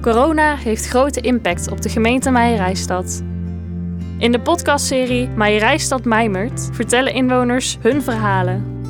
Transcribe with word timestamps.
Corona 0.00 0.56
heeft 0.56 0.86
grote 0.86 1.20
impact 1.20 1.70
op 1.70 1.82
de 1.82 1.88
gemeente 1.88 2.30
Meijerijstad. 2.30 3.22
In 4.18 4.32
de 4.32 4.40
podcastserie 4.40 5.28
Meijerijstad 5.28 6.04
Mijmert 6.04 6.68
vertellen 6.72 7.14
inwoners 7.14 7.78
hun 7.80 8.02
verhalen. 8.02 8.82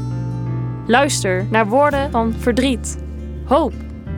Luister 0.87 1.47
naar 1.51 1.67
woorden 1.67 2.11
van 2.11 2.35
verdriet, 2.39 2.99
hoop, 3.45 3.73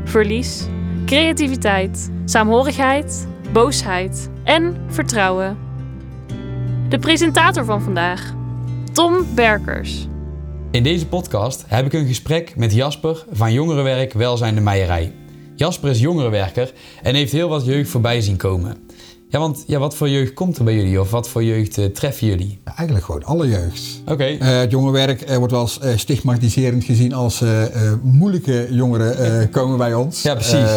verlies, 0.05 0.67
creativiteit, 1.07 2.11
saamhorigheid, 2.25 3.29
boosheid 3.53 4.31
en 4.45 4.77
vertrouwen. 4.89 5.59
De 6.89 6.99
presentator 6.99 7.65
van 7.65 7.83
vandaag, 7.83 8.35
Tom 8.93 9.35
Berkers. 9.35 10.09
In 10.71 10.83
deze 10.83 11.07
podcast 11.09 11.65
heb 11.67 11.87
ik 11.87 11.93
een 11.93 12.07
gesprek 12.07 12.57
met 12.57 12.75
Jasper 12.75 13.25
van 13.31 13.53
Jongerenwerk 13.53 14.13
Welzijn 14.13 14.55
de 14.55 14.61
Meijerij. 14.61 15.22
Jasper 15.55 15.91
is 15.91 16.01
jongerenwerker 16.01 16.73
en 17.03 17.15
heeft 17.15 17.33
heel 17.33 17.49
wat 17.49 17.65
jeugd 17.65 17.91
voorbij 17.91 18.21
zien 18.21 18.37
komen. 18.37 18.77
Ja, 19.33 19.39
want 19.39 19.65
ja, 19.67 19.79
wat 19.79 19.95
voor 19.95 20.09
jeugd 20.09 20.33
komt 20.33 20.59
er 20.59 20.65
bij 20.65 20.75
jullie 20.75 21.01
of 21.01 21.11
wat 21.11 21.29
voor 21.29 21.45
jeugd 21.45 21.79
uh, 21.79 21.85
treffen 21.85 22.27
jullie? 22.27 22.61
Eigenlijk 22.65 23.05
gewoon 23.05 23.25
alle 23.25 23.49
jeugd. 23.49 24.03
Oké. 24.07 24.29
Uh, 24.29 24.39
het 24.41 24.71
jongerenwerk 24.71 25.31
uh, 25.31 25.37
wordt 25.37 25.53
wel 25.53 25.61
eens 25.61 26.01
stigmatiserend 26.01 26.85
gezien 26.85 27.13
als 27.13 27.45
moeilijke 28.03 28.67
jongeren 28.71 29.51
komen 29.51 29.79
bij 29.79 29.95
ons. 29.95 30.23
Ja, 30.23 30.35
precies. 30.35 30.71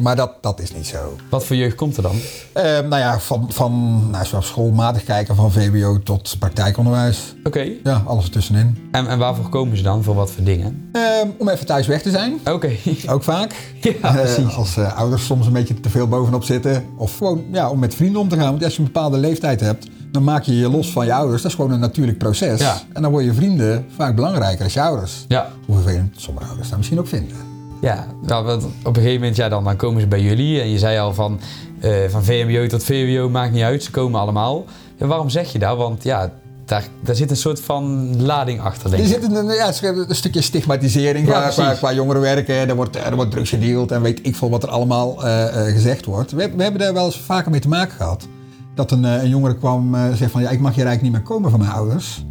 maar 0.00 0.16
dat, 0.16 0.32
dat 0.40 0.60
is 0.60 0.72
niet 0.74 0.86
zo. 0.86 1.16
Wat 1.30 1.44
voor 1.44 1.56
jeugd 1.56 1.74
komt 1.74 1.96
er 1.96 2.02
dan? 2.02 2.16
nou 2.88 2.96
ja, 2.96 3.20
van, 3.20 3.46
van 3.52 4.02
nou, 4.10 4.24
zoals 4.26 4.46
schoolmatig 4.46 5.04
kijken, 5.04 5.36
van 5.36 5.52
VWO 5.52 5.98
tot 6.02 6.36
praktijkonderwijs. 6.38 7.34
Oké. 7.44 7.70
Ja, 7.84 8.02
alles 8.06 8.24
ertussenin. 8.24 8.88
En, 8.90 9.06
en 9.06 9.18
waarvoor 9.18 9.48
komen 9.48 9.76
ze 9.76 9.82
dan? 9.82 10.02
Voor 10.02 10.14
wat 10.14 10.30
voor 10.30 10.44
dingen? 10.44 10.92
om 11.38 11.48
even 11.48 11.66
thuis 11.66 11.86
weg 11.86 12.02
te 12.02 12.10
zijn. 12.10 12.40
Oké. 12.44 12.70
Ook 13.08 13.22
vaak. 13.22 13.54
Ja, 14.02 14.12
precies. 14.12 14.56
als 14.56 14.78
ouders 14.78 15.26
soms 15.26 15.46
een 15.46 15.52
beetje 15.52 15.80
te 15.80 15.90
veel 15.90 16.08
bovenop 16.08 16.44
zitten. 16.44 16.84
Of 16.96 17.16
gewoon 17.16 17.44
ja, 17.52 17.70
om 17.70 17.78
met 17.78 17.93
vrienden 17.94 18.20
om 18.20 18.28
te 18.28 18.36
gaan. 18.36 18.50
Want 18.50 18.64
als 18.64 18.72
je 18.72 18.78
een 18.78 18.84
bepaalde 18.84 19.18
leeftijd 19.18 19.60
hebt, 19.60 19.86
dan 20.10 20.24
maak 20.24 20.42
je 20.42 20.58
je 20.58 20.68
los 20.68 20.92
van 20.92 21.06
je 21.06 21.14
ouders. 21.14 21.42
Dat 21.42 21.50
is 21.50 21.56
gewoon 21.56 21.70
een 21.70 21.80
natuurlijk 21.80 22.18
proces. 22.18 22.60
Ja. 22.60 22.80
En 22.92 23.02
dan 23.02 23.10
worden 23.10 23.28
je 23.28 23.34
vrienden 23.34 23.86
vaak 23.96 24.14
belangrijker 24.14 24.64
als 24.64 24.74
je 24.74 24.80
ouders. 24.80 25.24
Ja. 25.28 25.50
Hoe 25.66 25.74
vervelend 25.74 26.14
sommige 26.16 26.46
ouders 26.46 26.68
dat 26.68 26.76
misschien 26.76 26.98
ook 26.98 27.08
vinden. 27.08 27.36
Ja, 27.80 28.06
nou, 28.22 28.44
want 28.44 28.64
op 28.64 28.70
een 28.86 28.94
gegeven 28.94 29.18
moment 29.18 29.36
ja, 29.36 29.48
dan, 29.48 29.64
dan 29.64 29.76
komen 29.76 30.00
ze 30.00 30.06
bij 30.06 30.20
jullie. 30.20 30.60
En 30.60 30.70
je 30.70 30.78
zei 30.78 30.98
al 30.98 31.14
van, 31.14 31.40
uh, 31.84 31.94
van 32.08 32.24
VMBO 32.24 32.66
tot 32.66 32.84
VWO 32.84 33.28
maakt 33.28 33.52
niet 33.52 33.62
uit, 33.62 33.82
ze 33.82 33.90
komen 33.90 34.20
allemaal. 34.20 34.64
En 34.98 35.08
waarom 35.08 35.30
zeg 35.30 35.52
je 35.52 35.58
dat? 35.58 35.76
Want 35.76 36.02
ja, 36.02 36.32
daar, 36.64 36.84
daar 37.02 37.14
zit 37.14 37.30
een 37.30 37.36
soort 37.36 37.60
van 37.60 38.14
lading 38.22 38.60
achter, 38.60 38.90
denk 38.90 39.02
Er 39.02 39.08
ik. 39.08 39.14
zit 39.22 39.36
een, 39.36 39.46
ja, 39.46 39.72
een 40.08 40.14
stukje 40.14 40.40
stigmatisering 40.40 41.26
Ja, 41.28 41.48
qua, 41.48 41.74
qua, 41.74 41.92
jongeren 41.92 42.20
werken. 42.22 42.54
Er 42.68 42.74
wordt, 42.76 42.96
er 42.96 43.14
wordt 43.14 43.30
drugs 43.30 43.50
gedeeld 43.50 43.90
en 43.92 44.02
weet 44.02 44.20
ik 44.22 44.36
veel 44.36 44.50
wat 44.50 44.62
er 44.62 44.68
allemaal 44.68 45.24
eh, 45.24 45.46
eh, 45.68 45.74
gezegd 45.74 46.04
wordt. 46.04 46.30
We, 46.30 46.50
we 46.56 46.62
hebben 46.62 46.80
daar 46.80 46.92
wel 46.92 47.04
eens 47.04 47.20
vaker 47.20 47.50
mee 47.50 47.60
te 47.60 47.68
maken 47.68 47.96
gehad. 47.96 48.26
Dat 48.74 48.90
een, 48.90 49.04
eh, 49.04 49.22
een 49.22 49.28
jongere 49.28 49.56
kwam 49.56 49.94
en 49.94 50.16
zegt 50.16 50.30
van 50.30 50.42
ja, 50.42 50.50
ik 50.50 50.60
mag 50.60 50.74
hier 50.74 50.86
eigenlijk 50.86 51.02
niet 51.02 51.12
meer 51.12 51.34
komen 51.36 51.50
van 51.50 51.58
mijn 51.60 51.72
ouders. 51.72 52.24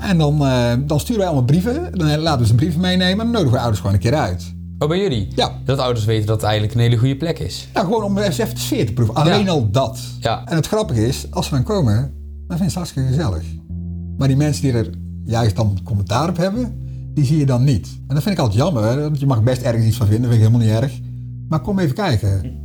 En 0.00 0.18
dan, 0.18 0.38
dan 0.86 1.00
sturen 1.00 1.16
wij 1.18 1.26
allemaal 1.26 1.44
brieven. 1.46 1.88
Dan 1.98 2.18
laten 2.18 2.40
we 2.40 2.46
ze 2.46 2.54
brieven 2.54 2.80
meenemen 2.80 3.10
en 3.10 3.16
dan 3.16 3.30
nodigen 3.30 3.52
we 3.52 3.58
ouders 3.58 3.78
gewoon 3.80 3.94
een 3.94 4.00
keer 4.00 4.14
uit. 4.14 4.54
Oh, 4.78 4.88
bij 4.88 4.98
jullie? 4.98 5.28
Ja. 5.34 5.52
Dat 5.64 5.78
ouders 5.78 6.04
weten 6.04 6.26
dat 6.26 6.36
het 6.36 6.44
eigenlijk 6.44 6.74
een 6.74 6.80
hele 6.80 6.96
goede 6.96 7.16
plek 7.16 7.38
is. 7.38 7.68
Nou, 7.74 7.86
gewoon 7.86 8.02
om 8.02 8.18
even 8.18 8.54
de 8.54 8.60
sfeer 8.60 8.86
te 8.86 8.92
proeven. 8.92 9.14
Alleen 9.14 9.44
Ja. 9.44 9.50
al 9.50 9.70
dat. 9.70 9.98
Ja. 10.20 10.42
En 10.44 10.56
het 10.56 10.66
grappige 10.66 11.06
is, 11.06 11.26
als 11.30 11.46
ze 11.46 11.54
dan 11.54 11.62
komen, 11.62 11.94
dan 12.46 12.56
vinden 12.58 12.58
ze 12.58 12.64
het 12.64 12.74
hartstikke 12.74 13.08
gezellig. 13.08 13.42
Maar 14.18 14.28
die 14.28 14.36
mensen 14.36 14.62
die 14.62 14.72
er 14.72 14.90
juist 15.24 15.56
dan 15.56 15.78
commentaar 15.84 16.28
op 16.28 16.36
hebben, 16.36 16.86
die 17.14 17.24
zie 17.24 17.38
je 17.38 17.46
dan 17.46 17.64
niet. 17.64 17.88
En 18.08 18.14
dat 18.14 18.22
vind 18.22 18.34
ik 18.34 18.40
altijd 18.40 18.58
jammer, 18.58 18.82
hè, 18.82 19.00
want 19.00 19.20
je 19.20 19.26
mag 19.26 19.42
best 19.42 19.62
ergens 19.62 19.86
iets 19.86 19.96
van 19.96 20.06
vinden, 20.06 20.30
vind 20.30 20.42
ik 20.42 20.48
helemaal 20.48 20.66
niet 20.66 20.82
erg. 20.82 21.00
Maar 21.48 21.60
kom 21.60 21.78
even 21.78 21.94
kijken. 21.94 22.56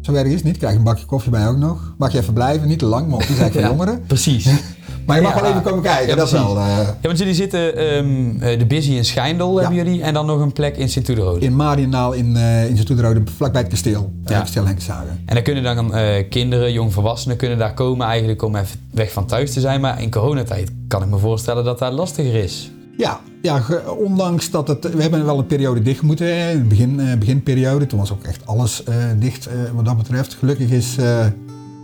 Zo 0.00 0.12
erg 0.12 0.26
is 0.26 0.34
het 0.34 0.44
niet, 0.44 0.56
krijg 0.56 0.76
een 0.76 0.82
bakje 0.82 1.06
koffie 1.06 1.30
bij 1.30 1.48
ook 1.48 1.56
nog. 1.56 1.94
Mag 1.98 2.12
je 2.12 2.18
even 2.18 2.34
blijven, 2.34 2.68
niet 2.68 2.78
te 2.78 2.86
lang, 2.86 3.10
want 3.10 3.26
die 3.26 3.36
zijn 3.36 3.52
voor 3.52 3.62
jongeren. 3.62 4.02
Precies. 4.06 4.46
Maar 5.08 5.16
je 5.16 5.22
mag 5.22 5.40
wel 5.40 5.50
even 5.50 5.62
komen 5.62 5.82
kijken, 5.82 6.16
dat 6.16 6.26
is 6.26 6.32
wel... 6.32 6.56
eh, 6.56 6.66
Ja, 6.78 6.96
want 7.02 7.18
jullie 7.18 7.34
zitten 7.34 7.76
ehm, 7.76 8.42
eh, 8.42 8.58
de 8.58 8.66
Busy 8.66 8.92
in 8.92 9.04
Schijndel 9.04 9.56
hebben 9.58 9.76
jullie 9.76 10.02
en 10.02 10.14
dan 10.14 10.26
nog 10.26 10.40
een 10.40 10.52
plek 10.52 10.76
in 10.76 10.88
Sint-Oederode. 10.88 11.40
in 11.44 11.56
Mariendaal 11.56 12.12
in, 12.12 12.36
eh 12.36 12.68
in 12.68 12.76
Zoeterode, 12.76 13.22
vlakbij 13.36 13.60
het 13.60 13.70
kasteel. 13.70 14.12
Ja. 14.24 14.38
Kasteel 14.38 14.64
Henkenshagen. 14.64 15.22
En 15.26 15.34
dan 15.34 15.42
kunnen 15.44 15.62
dan 15.62 15.92
kinderen, 16.30 16.72
jongvolwassenen 16.72 17.36
kunnen 17.36 17.58
daar 17.58 17.74
komen 17.74 18.06
eigenlijk 18.06 18.42
om 18.42 18.56
even 18.56 18.80
weg 18.90 19.12
van 19.12 19.26
thuis 19.26 19.52
te 19.52 19.60
zijn. 19.60 19.80
Maar 19.80 20.02
in 20.02 20.10
coronatijd 20.10 20.70
kan 20.88 21.02
ik 21.02 21.08
me 21.08 21.18
voorstellen 21.18 21.64
dat 21.64 21.78
dat 21.78 21.92
lastiger 21.92 22.34
is. 22.34 22.70
Ja, 22.96 23.20
ja 23.42 23.62
ondanks 23.98 24.50
dat 24.50 24.68
het... 24.68 24.94
We 24.94 25.02
hebben 25.02 25.24
wel 25.24 25.38
een 25.38 25.46
periode 25.46 25.82
dicht 25.82 26.02
moeten, 26.02 26.26
hè, 26.38 26.50
in 26.50 26.58
de 26.58 26.64
begin, 26.64 27.00
beginperiode. 27.18 27.86
Toen 27.86 27.98
was 27.98 28.12
ook 28.12 28.22
echt 28.24 28.46
alles 28.46 28.82
dicht 29.16 29.48
wat 29.74 29.84
dat 29.84 29.96
betreft. 29.96 30.34
Gelukkig 30.34 30.70
is 30.70 30.96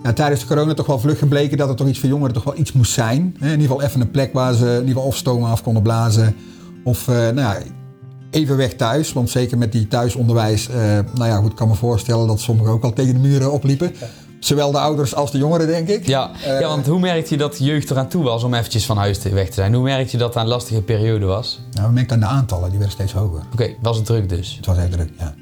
ja, 0.05 0.13
tijdens 0.13 0.41
de 0.41 0.47
corona 0.47 0.75
toch 0.75 0.87
wel 0.87 0.99
vlug 0.99 1.19
gebleken 1.19 1.57
dat 1.59 1.69
het 1.69 1.77
toch 1.77 1.89
iets 1.89 1.99
voor 1.99 2.09
jongeren 2.09 2.35
toch 2.35 2.45
wel 2.45 2.57
iets 2.59 2.73
moest 2.73 2.93
zijn. 2.93 3.37
In 3.41 3.47
ieder 3.51 3.61
geval 3.61 3.83
even 3.83 4.01
een 4.01 4.11
plek 4.11 4.33
waar 4.33 4.55
ze 4.55 4.65
in 4.67 4.73
ieder 4.73 4.87
geval 4.87 5.05
of 5.05 5.17
stomen 5.17 5.51
af 5.51 5.63
konden 5.63 5.83
blazen. 5.83 6.37
Of 6.85 7.09
eh, 7.09 7.15
nou 7.15 7.35
ja, 7.37 7.57
even 8.31 8.57
weg 8.57 8.73
thuis. 8.75 9.13
Want 9.13 9.31
zeker 9.31 9.59
met 9.59 9.73
die 9.73 9.89
thuisonderwijs, 9.89 10.69
eh, 10.69 10.77
nou 11.15 11.27
ja, 11.31 11.37
goed, 11.37 11.51
ik 11.51 11.57
kan 11.57 11.69
me 11.69 11.75
voorstellen 11.75 12.27
dat 12.27 12.41
sommigen 12.41 12.73
ook 12.73 12.83
al 12.83 12.93
tegen 12.93 13.13
de 13.15 13.29
muren 13.29 13.53
opliepen. 13.53 13.93
Zowel 14.41 14.71
de 14.73 14.79
ouders 14.79 15.15
als 15.15 15.31
de 15.31 15.39
jongeren, 15.39 15.67
denk 15.67 15.89
ik. 15.89 16.07
Ja, 16.07 16.31
Eh, 16.45 16.61
ja, 16.61 16.69
want 16.69 16.87
hoe 16.87 17.01
merkt 17.01 17.29
je 17.29 17.37
dat 17.37 17.59
jeugd 17.59 17.91
eraan 17.91 18.09
toe 18.09 18.23
was 18.23 18.43
om 18.45 18.55
eventjes 18.55 18.87
van 18.87 18.97
huis 18.97 19.19
te, 19.19 19.29
weg 19.29 19.47
te 19.47 19.55
zijn? 19.55 19.75
Hoe 19.75 19.83
merkt 19.83 20.11
je 20.11 20.19
dat 20.19 20.33
dat 20.33 20.43
een 20.43 20.49
lastige 20.49 20.83
periode 20.83 21.25
was? 21.27 21.61
Nou, 21.73 21.87
we 21.89 21.93
merken 21.93 22.15
aan 22.15 22.21
de 22.21 22.27
aantallen, 22.27 22.69
die 22.71 22.79
werden 22.79 22.97
steeds 22.97 23.13
hoger. 23.13 23.43
Oké, 23.53 23.69
was 23.83 23.97
het 23.97 24.07
druk 24.07 24.29
dus? 24.29 24.55
Het 24.57 24.67
was 24.67 24.77
echt 24.77 24.93
druk, 24.93 25.11
ja. 25.19 25.35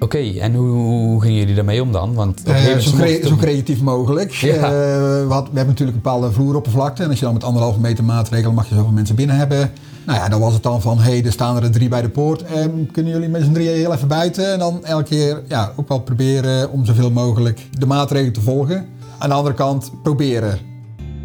Oké, 0.00 0.18
en 0.18 0.54
hoe, 0.54 0.68
hoe 0.70 1.20
gingen 1.22 1.38
jullie 1.38 1.54
daarmee 1.54 1.82
om 1.82 1.92
dan? 1.92 2.14
Want 2.14 2.42
Eh, 2.42 2.76
zo, 2.78 2.96
zo 3.28 3.36
creatief 3.36 3.80
mogelijk. 3.82 4.32
Ja. 4.32 4.54
Eh, 4.54 4.60
we, 4.60 5.26
had- 5.28 5.48
we 5.50 5.56
hebben 5.56 5.66
natuurlijk 5.66 5.96
een 5.96 6.02
bepaalde 6.02 6.32
vloeroppervlakte. 6.32 7.02
En 7.02 7.08
als 7.10 7.18
je 7.18 7.24
dan 7.24 7.34
met 7.34 7.44
anderhalve 7.44 7.80
meter 7.80 8.04
maatregelen 8.04 8.54
mag 8.54 8.68
je 8.68 8.74
zoveel 8.74 8.92
mensen 8.92 9.14
binnen 9.14 9.36
hebben. 9.36 9.70
Nou 10.06 10.18
ja, 10.18 10.28
dan 10.28 10.40
was 10.40 10.52
het 10.52 10.62
dan 10.62 10.80
van, 10.80 10.98
hé, 10.98 11.10
hey, 11.10 11.24
er 11.24 11.32
staan 11.32 11.62
er 11.62 11.70
drie 11.70 11.88
bij 11.88 12.02
de 12.02 12.08
poort. 12.08 12.42
En 12.42 12.88
kunnen 12.92 13.12
jullie 13.12 13.28
met 13.28 13.42
z'n 13.44 13.52
drieën 13.52 13.74
heel 13.74 13.92
even 13.94 14.08
buiten? 14.08 14.52
En 14.52 14.58
dan 14.58 14.84
elke 14.84 15.04
keer 15.04 15.42
ja, 15.48 15.72
ook 15.76 15.88
wel 15.88 16.00
proberen 16.00 16.70
om 16.72 16.84
zoveel 16.84 17.10
mogelijk 17.10 17.66
de 17.78 17.86
maatregelen 17.86 18.32
te 18.32 18.40
volgen. 18.40 18.86
Aan 19.18 19.28
de 19.28 19.34
andere 19.34 19.54
kant, 19.54 19.90
proberen. 20.02 20.58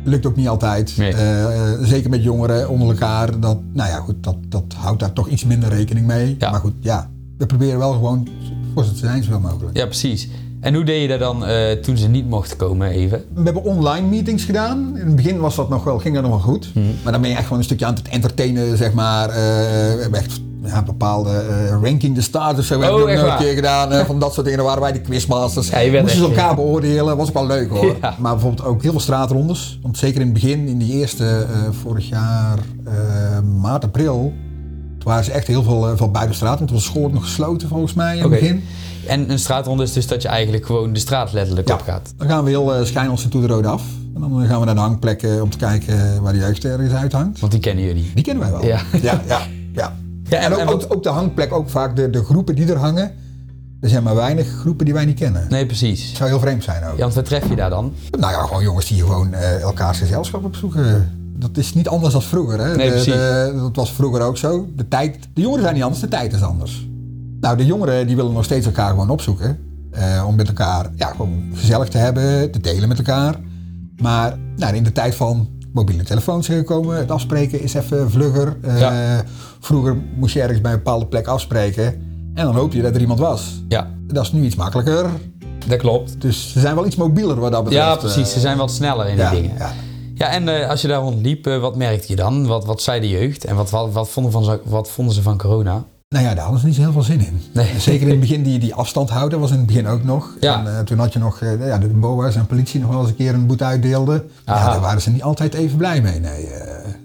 Lukt 0.04 0.26
ook 0.26 0.36
niet 0.36 0.48
altijd. 0.48 0.98
Nee. 0.98 1.14
Zeker 1.82 2.10
met 2.10 2.24
jongeren 2.24 2.70
onder 2.70 2.88
elkaar. 2.88 3.40
Dat, 3.40 3.58
nou 3.74 3.90
ja, 3.90 3.96
goed, 4.00 4.24
dat, 4.24 4.36
dat 4.50 4.64
houdt 4.78 5.00
daar 5.00 5.14
toch 5.14 5.28
iets 5.28 5.46
minder 5.46 5.70
rekening 5.70 6.08
mee. 6.08 6.36
Ja. 6.40 6.52
Maar 6.52 6.60
goed, 6.60 6.74
ja, 6.80 7.10
we 7.38 7.46
proberen 7.46 7.80
wel 7.80 7.92
gewoon 7.94 8.28
ze 8.84 8.92
te 8.92 8.98
zijn 8.98 9.24
zoveel 9.24 9.40
mogelijk. 9.40 9.78
Ja, 9.78 9.86
precies. 9.86 10.28
En 10.60 10.74
hoe 10.76 10.84
deed 10.84 11.02
je 11.02 11.08
dat 11.08 11.20
dan 11.20 11.46
eh, 11.46 11.72
toen 11.72 11.98
ze 11.98 12.08
niet 12.08 12.30
mochten 12.30 12.58
komen 12.58 12.90
even? 12.90 13.24
We 13.34 13.44
hebben 13.44 13.64
online 13.64 14.08
meetings 14.08 14.44
gedaan. 14.44 14.98
In 14.98 15.06
het 15.06 15.16
begin 15.16 15.40
was 15.40 15.56
dat 15.56 15.70
nog 15.70 15.84
wel, 15.84 16.00
ging 16.00 16.14
dat 16.14 16.24
nog 16.24 16.32
wel 16.32 16.54
goed. 16.54 16.72
Maar 17.04 17.12
dan 17.12 17.22
ben 17.22 17.30
je 17.30 17.36
echt 17.36 17.44
gewoon 17.44 17.58
een 17.58 17.64
stukje 17.66 17.86
aan 17.86 17.94
het 17.94 18.08
entertainen, 18.08 18.78
zeg 18.78 18.94
maar. 18.94 19.30
Eh, 19.30 19.36
we 19.36 19.98
hebben 20.02 20.20
echt 20.20 20.40
ja, 20.64 20.84
bepaalde 20.84 21.30
eh, 21.30 21.70
ranking 21.82 22.16
de 22.16 22.22
stars 22.22 22.58
of 22.58 22.64
zo. 22.66 22.80
hebben 22.80 23.00
Oh, 23.00 23.06
we 23.06 23.12
echt 23.12 23.22
nog 23.22 23.30
een 23.30 23.36
waar? 23.36 23.46
keer 23.46 23.56
gedaan. 23.56 24.06
van 24.06 24.20
dat 24.20 24.34
soort 24.34 24.46
dingen. 24.46 24.60
Dan 24.60 24.68
waren 24.68 24.84
wij 24.84 24.92
de 24.94 25.02
quizmasters. 25.02 25.70
Ja, 25.70 26.02
Moesten 26.02 26.20
ze 26.20 26.26
elkaar 26.26 26.56
beoordelen. 26.56 27.18
Was 27.18 27.28
ook 27.28 27.34
wel 27.34 27.48
leuk 27.48 27.70
hoor. 27.70 27.96
Ja. 28.02 28.16
Maar 28.20 28.32
bijvoorbeeld 28.32 28.68
ook 28.68 28.82
heel 28.82 28.92
veel 28.92 29.00
straatrondes. 29.00 29.80
Want 29.82 29.98
zeker 29.98 30.20
in 30.22 30.26
het 30.28 30.34
begin, 30.34 30.68
in 30.68 30.78
die 30.78 30.92
eerste, 30.94 31.46
vorig 31.82 32.10
jaar, 32.10 32.58
maart, 33.62 33.84
april. 33.84 34.34
Waren 35.06 35.24
ze 35.24 35.32
echt 35.32 35.48
heel 35.48 35.64
veel, 35.64 35.88
eh, 35.90 35.98
veel 35.98 36.12
buiten 36.12 36.30
de 36.32 36.38
straat. 36.38 36.56
Want 36.58 36.68
toen 36.68 36.78
was 36.78 36.86
school 36.86 37.10
nog 37.10 37.24
gesloten 37.24 37.68
volgens 37.68 37.94
mij 37.94 38.16
in 38.16 38.22
het 38.22 38.32
begin. 38.32 38.64
En 39.08 39.32
een 39.32 39.40
straatronde 39.40 39.84
is 39.84 39.94
dus 39.94 40.08
dat 40.08 40.22
je 40.22 40.28
eigenlijk 40.28 40.66
gewoon 40.66 40.94
de 40.94 41.00
straat 41.00 41.32
letterlijk 41.34 41.68
Ja. 41.68 41.74
op 41.74 41.82
gaat. 41.82 42.14
Dan 42.18 42.28
gaan 42.28 42.44
we 42.44 42.50
heel 42.50 42.80
uh, 42.80 42.86
Schijnels 42.86 43.24
en 43.24 43.30
Toederode 43.30 43.68
af. 43.68 43.84
En 44.16 44.22
dan 44.22 44.46
gaan 44.46 44.60
we 44.60 44.66
naar 44.66 44.76
de 44.76 44.82
hangplekken 44.82 45.42
om 45.42 45.50
te 45.50 45.58
kijken 45.58 46.22
waar 46.22 46.34
de 46.34 46.40
jeugd 46.40 46.66
ergens 46.66 46.94
uithangt. 46.94 47.40
Want 47.40 47.52
die 47.52 47.62
kennen 47.62 47.84
jullie. 47.84 48.12
Die 48.16 48.24
kennen 48.24 48.44
wij 48.44 48.52
wel. 48.52 48.66
Ja. 48.66 48.82
ja, 49.02 49.22
ja. 49.28 49.42
ja. 49.74 49.94
Ja, 50.30 50.38
En, 50.40 50.54
ook, 50.54 50.60
en 50.60 50.66
wat- 50.66 50.84
ook, 50.86 50.94
ook 50.96 51.04
de 51.04 51.10
hangplek, 51.10 51.54
ook 51.54 51.70
vaak 51.70 51.96
de, 51.96 52.10
de 52.10 52.24
groepen 52.24 52.56
die 52.56 52.72
er 52.72 52.78
hangen. 52.78 53.12
Er 53.82 53.90
zijn 53.90 54.04
maar 54.04 54.16
weinig 54.16 54.48
groepen 54.60 54.86
die 54.86 54.94
wij 54.94 55.06
niet 55.06 55.20
kennen. 55.20 55.46
Nee, 55.50 55.66
precies. 55.66 56.08
Het 56.08 56.18
zou 56.18 56.30
heel 56.30 56.40
vreemd 56.40 56.64
zijn 56.64 56.84
ook. 56.86 56.96
Ja, 56.96 57.02
want 57.02 57.14
wat 57.14 57.26
tref 57.26 57.50
je 57.50 57.56
daar 57.56 57.70
dan? 57.70 57.94
Nou 58.20 58.32
ja, 58.34 58.40
gewoon 58.46 58.64
jongens 58.64 58.88
die 58.88 59.00
gewoon 59.02 59.34
eh, 59.34 59.62
elkaars 59.62 59.98
gezelschap 59.98 60.44
opzoeken. 60.46 61.10
Dat 61.38 61.58
is 61.58 61.74
niet 61.74 61.88
anders 61.88 62.14
dan 62.14 62.22
vroeger. 62.22 62.60
Hè? 62.60 62.76
Nee, 62.76 62.90
De- 63.04 63.52
dat 63.56 63.76
was 63.76 63.92
vroeger 63.92 64.22
ook 64.22 64.38
zo. 64.38 64.68
De, 64.76 64.88
tijd, 64.88 65.18
de 65.34 65.42
jongeren 65.42 65.64
zijn 65.64 65.74
niet 65.76 65.84
anders, 65.84 66.02
de 66.02 66.08
tijd 66.08 66.34
is 66.34 66.42
anders. 66.42 66.88
Nou, 67.40 67.58
de 67.58 67.66
jongeren 67.66 68.08
die 68.08 68.16
willen 68.16 68.34
nog 68.34 68.44
steeds 68.44 68.66
elkaar 68.66 68.90
gewoon 68.90 69.10
opzoeken. 69.10 69.60
eh, 69.92 70.24
om 70.28 70.36
met 70.36 70.48
elkaar 70.48 70.90
ja, 70.96 71.08
gewoon 71.08 71.44
gezellig 71.54 71.88
te 71.88 71.98
hebben, 71.98 72.52
te 72.52 72.60
delen 72.62 72.88
met 72.88 72.98
elkaar. 72.98 73.36
Maar 74.02 74.38
nou, 74.56 74.76
in 74.76 74.84
de 74.84 74.92
tijd 74.92 75.16
van 75.16 75.50
mobiele 75.74 76.04
telefoons 76.04 76.46
zijn 76.46 76.58
gekomen, 76.58 76.98
het 76.98 77.12
afspreken 77.12 77.62
is 77.62 77.74
even 77.74 78.12
vlugger. 78.12 78.58
Eh, 78.62 78.80
Ja. 78.80 79.24
Vroeger 79.60 79.98
moest 80.16 80.34
je 80.34 80.42
ergens 80.42 80.62
bij 80.62 80.72
een 80.72 80.78
bepaalde 80.78 81.06
plek 81.06 81.28
afspreken. 81.28 81.86
En 82.34 82.46
dan 82.46 82.56
hoop 82.56 82.74
je 82.74 82.82
dat 82.82 82.96
er 82.96 83.02
iemand 83.02 83.20
was. 83.20 83.62
Ja, 83.68 83.88
Dat 84.08 84.24
is 84.24 84.32
nu 84.32 84.44
iets 84.44 84.56
makkelijker. 84.56 85.06
dat 85.68 85.78
klopt. 85.78 86.22
Dus 86.22 86.52
ze 86.52 86.60
zijn 86.60 86.76
wel 86.76 86.86
iets 86.86 86.96
mobieler 86.96 87.40
wat 87.40 87.52
dat 87.52 87.64
betreft. 87.64 87.86
Ja, 87.86 87.96
precies. 87.96 88.34
Ze 88.34 88.40
zijn 88.40 88.58
wat 88.58 88.72
sneller 88.72 89.08
in 89.08 89.16
ja, 89.18 89.30
die 89.32 89.42
dingen. 89.42 89.58
ja. 89.58 89.72
Ja, 90.16 90.30
en 90.32 90.48
eh, 90.62 90.70
als 90.70 90.82
je 90.82 90.88
daar 90.88 91.02
rondliep, 91.02 91.48
eh, 91.48 91.60
wat 91.60 91.76
merkte 91.76 92.06
je 92.08 92.16
dan? 92.16 92.48
Wat, 92.48 92.66
wat 92.66 92.82
zei 92.82 93.00
de 93.00 93.10
jeugd? 93.10 93.46
En 93.46 93.56
wat, 93.56 93.70
wat, 93.70 93.92
wat, 93.92 94.10
vonden 94.10 94.32
van, 94.32 94.44
ze- 94.44 94.60
wat 94.64 94.90
vonden 94.90 95.14
ze 95.14 95.22
van 95.22 95.38
corona? 95.38 95.84
Nou 96.10 96.26
ja, 96.28 96.34
daar 96.34 96.42
hadden 96.44 96.60
ze 96.60 96.66
niet 96.66 96.76
zo 96.76 96.82
heel 96.82 96.92
veel 96.92 97.02
zin 97.02 97.20
in. 97.26 97.42
Nee. 97.54 97.80
Zeker 97.80 98.04
in 98.06 98.10
het 98.12 98.20
begin 98.20 98.44
die, 98.50 98.60
die 98.60 98.74
afstand 98.74 99.10
houden 99.10 99.40
was 99.40 99.52
in 99.52 99.58
het 99.58 99.66
begin 99.66 99.88
ook 99.88 100.04
nog. 100.04 100.36
Ja. 100.40 100.60
En, 100.60 100.78
eh, 100.78 100.80
toen 100.84 100.98
had 101.00 101.14
je 101.14 101.20
nog 101.20 101.40
ja, 101.60 101.78
de 101.78 101.88
BOA's 101.88 102.36
en 102.36 102.46
politie 102.46 102.80
nog 102.80 102.90
wel 102.90 103.00
eens 103.00 103.10
een 103.10 103.16
keer 103.16 103.34
een 103.34 103.46
boete 103.48 103.64
uitdeelde. 103.64 104.24
Aha. 104.46 104.66
Ja, 104.66 104.72
daar 104.72 104.82
waren 104.82 105.02
ze 105.02 105.10
niet 105.10 105.24
altijd 105.24 105.54
even 105.54 105.78
blij 105.78 106.02
mee. 106.02 106.20
Nee, 106.20 106.48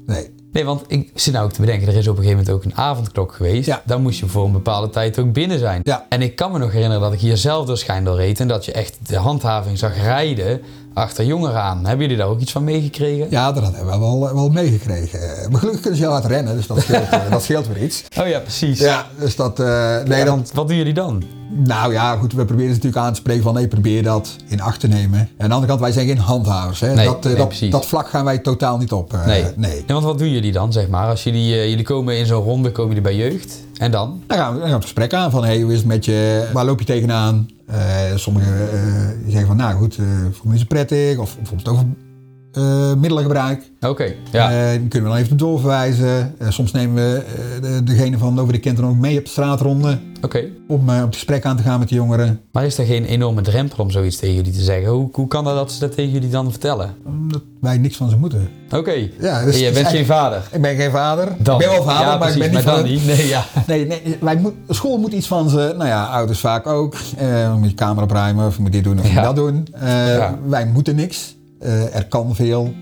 nee. 0.07 0.39
Nee, 0.53 0.65
want 0.65 0.83
ik 0.87 1.11
zit 1.15 1.33
nou 1.33 1.45
ook 1.45 1.53
te 1.53 1.61
bedenken, 1.61 1.89
er 1.89 1.95
is 1.97 2.09
op 2.09 2.17
een 2.17 2.23
gegeven 2.23 2.45
moment 2.45 2.57
ook 2.57 2.65
een 2.73 2.77
avondklok 2.79 3.33
geweest. 3.33 3.67
Ja. 3.67 3.83
Dan 3.87 4.03
moest 4.03 4.19
je 4.21 4.27
voor 4.27 4.45
een 4.45 4.53
bepaalde 4.53 4.91
tijd 4.91 5.19
ook 5.19 5.33
binnen 5.33 5.59
zijn. 5.59 5.81
Ja. 5.85 6.07
En 6.09 6.23
ik 6.23 6.37
kan 6.37 6.53
me 6.53 6.59
nog 6.59 6.73
herinneren 6.73 7.03
dat 7.03 7.13
ik 7.13 7.21
hier 7.21 7.37
zelf 7.37 7.67
door 7.67 7.79
Schijndel 7.79 8.17
reed 8.17 8.41
en 8.41 8.49
dat 8.49 8.65
je 8.65 8.73
echt 8.73 8.99
de 9.09 9.17
handhaving 9.17 9.79
zag 9.79 9.97
rijden 10.03 10.61
achter 10.95 11.25
jongeren 11.25 11.63
aan. 11.63 11.79
Hebben 11.87 12.01
jullie 12.01 12.17
daar 12.17 12.27
ook 12.27 12.41
iets 12.41 12.53
van 12.53 12.65
meegekregen? 12.65 13.27
Ja, 13.31 13.53
dat 13.53 13.63
hebben 13.63 13.85
we 13.93 13.99
wel, 13.99 14.35
wel 14.35 14.49
meegekregen. 14.51 15.21
Maar 15.51 15.59
gelukkig 15.59 15.81
kunnen 15.81 15.99
ze 15.99 16.05
heel 16.05 16.13
hard 16.13 16.25
rennen, 16.25 16.57
dus 16.57 16.67
dat 16.67 16.81
scheelt, 16.81 17.09
eh, 17.21 17.31
dat 17.31 17.43
scheelt 17.43 17.67
weer 17.67 17.83
iets. 17.83 18.05
Oh 18.21 18.27
ja, 18.29 18.39
precies. 18.39 18.79
Ja, 18.79 19.07
dus 19.19 19.37
dat... 19.37 19.61
eh, 19.61 19.67
nee, 20.05 20.19
Ja, 20.19 20.25
dan, 20.25 20.47
wat 20.55 20.69
doen 20.69 20.77
jullie 20.77 20.95
dan? 20.95 21.23
Nou 21.53 21.93
ja, 21.93 22.17
goed, 22.17 22.33
we 22.33 22.45
proberen 22.45 22.71
ze 22.71 22.77
natuurlijk 22.77 23.05
aan 23.07 23.13
te 23.13 23.19
spreken 23.19 23.43
van... 23.43 23.55
nee, 23.55 23.69
probeer 23.69 24.03
dat 24.03 24.37
in 24.47 24.61
acht 24.61 24.81
te 24.81 24.89
nemen. 24.89 25.19
En 25.19 25.27
aan 25.39 25.49
de 25.49 25.55
andere 25.55 25.67
kant, 25.67 25.81
wij 25.81 25.93
zijn 25.93 26.07
geen 26.07 26.19
handhavers. 26.19 26.81
Hè. 26.81 26.95
Nee, 26.95 27.05
dat, 27.07 27.17
eh, 27.27 27.33
nee, 27.33 27.37
dat, 27.37 27.71
dat 27.71 27.87
vlak 27.87 28.09
gaan 28.09 28.25
wij 28.25 28.39
totaal 28.39 28.79
niet 28.79 28.93
op. 28.93 29.13
eh, 29.13 29.27
Nee. 29.27 29.45
nee. 29.57 29.77
Ja, 29.87 29.93
want 29.93 30.05
wat 30.05 30.19
doen 30.19 30.31
jullie 30.31 30.53
dan, 30.53 30.73
zeg 30.73 30.89
maar? 30.89 31.07
Als 31.09 31.25
jullie, 31.25 31.55
eh, 31.55 31.69
jullie 31.69 31.85
komen 31.85 32.19
in 32.19 32.27
zo'n 32.27 32.43
ronde, 32.43 32.73
komen 32.73 32.95
jullie 32.95 33.17
bij 33.17 33.17
jeugd. 33.17 33.59
En 33.79 33.91
dan? 33.91 34.23
Dan 34.27 34.39
gaan 34.39 34.49
we, 34.53 34.53
dan 34.53 34.61
gaan 34.61 34.69
we 34.69 34.75
het 34.75 34.83
gesprek 34.85 35.15
aan 35.15 35.31
van, 35.31 35.45
hey, 35.45 35.61
hoe 35.61 35.73
is 35.73 35.79
het 35.79 35.87
met 35.87 36.05
je? 36.05 36.49
Waar 36.53 36.65
loop 36.65 36.79
je 36.79 36.85
tegenaan? 36.85 37.49
Eh 37.67 37.77
sommigen 38.15 38.69
zeggen 39.29 39.47
van, 39.47 39.57
nou 39.57 39.75
goed, 39.77 39.95
voel 39.95 40.33
me 40.45 40.51
niet 40.51 40.61
zo 40.61 40.67
prettig. 40.69 41.19
Of 41.19 41.37
bijvoorbeeld 41.37 41.69
over 41.69 41.85
eh, 42.53 42.95
middelengebruik. 42.95 43.71
Oké, 43.81 44.15
ja. 44.33 44.51
Eh, 44.51 44.79
die 44.79 44.89
kunnen 44.89 45.11
we 45.11 45.17
dan 45.17 45.25
even 45.25 45.37
doorverwijzen. 45.37 46.35
Eh, 46.39 46.51
soms 46.51 46.73
nemen 46.73 46.95
we 46.95 47.23
de, 47.61 47.83
degene 47.83 48.19
van 48.19 48.41
over 48.41 48.53
de 48.53 48.59
kind 48.59 48.77
dan 48.77 48.89
ook 48.89 48.97
mee 48.97 49.19
op 49.19 49.25
de 49.25 49.31
straatronde. 49.31 49.99
Oké. 50.23 50.45
Om 50.69 50.89
op 50.89 50.89
het 50.89 51.15
gesprek 51.15 51.45
aan 51.45 51.57
te 51.57 51.63
gaan 51.63 51.79
met 51.79 51.89
de 51.89 51.95
jongeren. 51.95 52.41
Maar 52.53 52.65
is 52.65 52.79
er 52.79 52.85
geen 52.85 53.05
enorme 53.05 53.41
drempel 53.43 53.85
om 53.85 53.91
zoiets 53.91 54.17
tegen 54.17 54.35
jullie 54.35 54.53
te 54.53 54.61
zeggen? 54.61 54.91
Hoe, 54.91 55.09
hoe 55.13 55.27
kan 55.27 55.45
dat 55.45 55.55
dat 55.55 55.73
ze 55.73 55.81
dat 55.81 55.95
tegen 55.95 56.11
jullie 56.13 56.29
dan 56.29 56.51
vertellen? 56.51 56.95
Omdat 57.07 57.43
wij 57.61 57.79
niks 57.79 57.97
van 57.97 58.11
ze 58.11 58.17
moeten. 58.17 58.49
Oké. 58.71 59.09
Ja, 59.21 59.45
dus 59.45 59.59
je 59.59 59.65
het 59.65 59.75
bent 59.75 59.89
geen 59.89 60.07
vader? 60.07 60.43
Ik 60.53 60.61
ben 60.61 60.77
geen 60.77 60.91
vader. 60.91 61.29
Dan. 61.39 61.61
Ik 61.61 61.67
ben 61.67 61.77
wel 61.77 61.85
vader, 61.85 62.07
ja, 62.07 62.09
maar 62.09 62.19
precies, 62.19 62.35
ik 62.35 62.41
ben 62.41 62.51
niet 62.51 62.65
maar 62.65 62.75
dan 62.75 62.85
niet. 62.85 63.07
Nee, 63.07 63.27
ja. 63.29 63.45
Nee, 63.67 63.87
nee 63.87 64.17
wij 64.21 64.37
moet, 64.37 64.55
school 64.69 64.99
moet 64.99 65.13
iets 65.13 65.27
van 65.27 65.49
ze. 65.49 65.75
Nou 65.77 65.89
ja, 65.89 66.05
ouders 66.05 66.41
vaak 66.41 66.67
ook. 66.67 66.97
Moet 67.59 67.69
je 67.69 67.75
kamer 67.75 68.03
opruimen 68.03 68.47
of 68.47 68.57
je 68.57 68.63
moet 68.63 68.73
dit 68.73 68.85
doen 68.85 68.99
of 68.99 69.07
Ja. 69.07 69.15
moet 69.15 69.23
dat 69.23 69.37
doen. 69.37 69.67
Ja. 69.81 70.39
Wij 70.47 70.67
moeten 70.67 70.97
niks. 70.97 71.39
Eh, 71.61 71.97
er 71.97 72.07
kan 72.07 72.35
veel. 72.35 72.75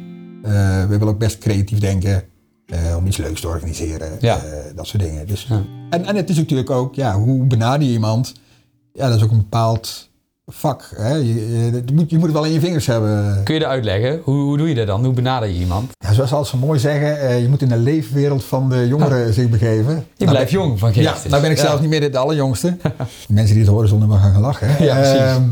Eh, 0.43 0.81
we 0.81 0.87
willen 0.89 1.09
ook 1.09 1.19
best 1.19 1.39
creatief 1.39 1.79
denken. 1.79 2.23
eh, 2.67 2.97
om 2.97 3.07
iets 3.07 3.17
leuks 3.17 3.41
te 3.41 3.49
organiseren. 3.49 4.09
Ja. 4.21 4.41
Dat 4.75 4.87
soort 4.87 5.03
dingen. 5.03 5.27
Dus, 5.27 5.47
Ja. 5.49 5.63
en, 5.91 6.05
en 6.05 6.17
het 6.17 6.31
is 6.31 6.37
natuurlijk 6.37 6.71
ook, 6.71 6.95
ja, 6.95 7.15
hoe 7.19 7.45
benader 7.45 7.87
je 7.87 7.93
iemand? 7.93 8.33
Ja, 8.93 9.09
dat 9.09 9.17
is 9.17 9.23
ook 9.23 9.31
een 9.31 9.37
bepaald 9.37 10.09
vak. 10.47 10.91
Hè? 10.97 11.15
Je, 11.15 11.35
je, 11.35 11.83
je 11.87 11.95
moet, 11.95 12.11
je 12.11 12.17
moet 12.17 12.25
het 12.27 12.35
wel 12.35 12.45
in 12.45 12.53
je 12.53 12.61
vingers 12.61 12.87
hebben. 12.87 13.43
Kun 13.45 13.55
je 13.55 13.61
dat 13.61 13.69
uitleggen? 13.69 14.21
Hoe, 14.25 14.35
hoe 14.43 14.57
doe 14.59 14.69
je 14.69 14.75
dat 14.75 14.87
dan? 14.87 15.05
Hoe 15.05 15.15
benader 15.15 15.49
je 15.49 15.59
iemand? 15.59 15.91
Ja, 15.99 16.13
zoals 16.13 16.29
ze 16.31 16.35
altijd 16.37 16.61
zo 16.61 16.67
mooi 16.67 16.79
zeggen, 16.79 17.41
je 17.43 17.49
moet 17.49 17.63
in 17.63 17.69
de 17.69 17.77
leefwereld 17.77 18.45
van 18.45 18.69
de 18.69 18.89
jongeren 18.89 19.33
zich 19.35 19.49
begeven. 19.49 19.95
Je 19.95 20.03
Nou, 20.25 20.31
blijft 20.31 20.51
jong 20.51 20.79
van 20.79 20.93
geest. 20.93 21.23
Ja, 21.23 21.29
nou 21.31 21.43
ben 21.43 21.51
ik 21.51 21.59
zelf 21.59 21.81
niet 21.81 21.91
meer 21.91 22.13
de 22.13 22.19
allerjongste. 22.19 22.77
De 23.27 23.33
mensen 23.33 23.55
die 23.55 23.65
het 23.65 23.73
horen 23.73 23.89
zullen 23.89 24.09
maar 24.09 24.19
gaan 24.21 24.41
lachen. 24.41 24.69
hè. 24.71 24.85
Ja, 24.85 24.95
precies. 24.97 25.19
Ehm, 25.21 25.43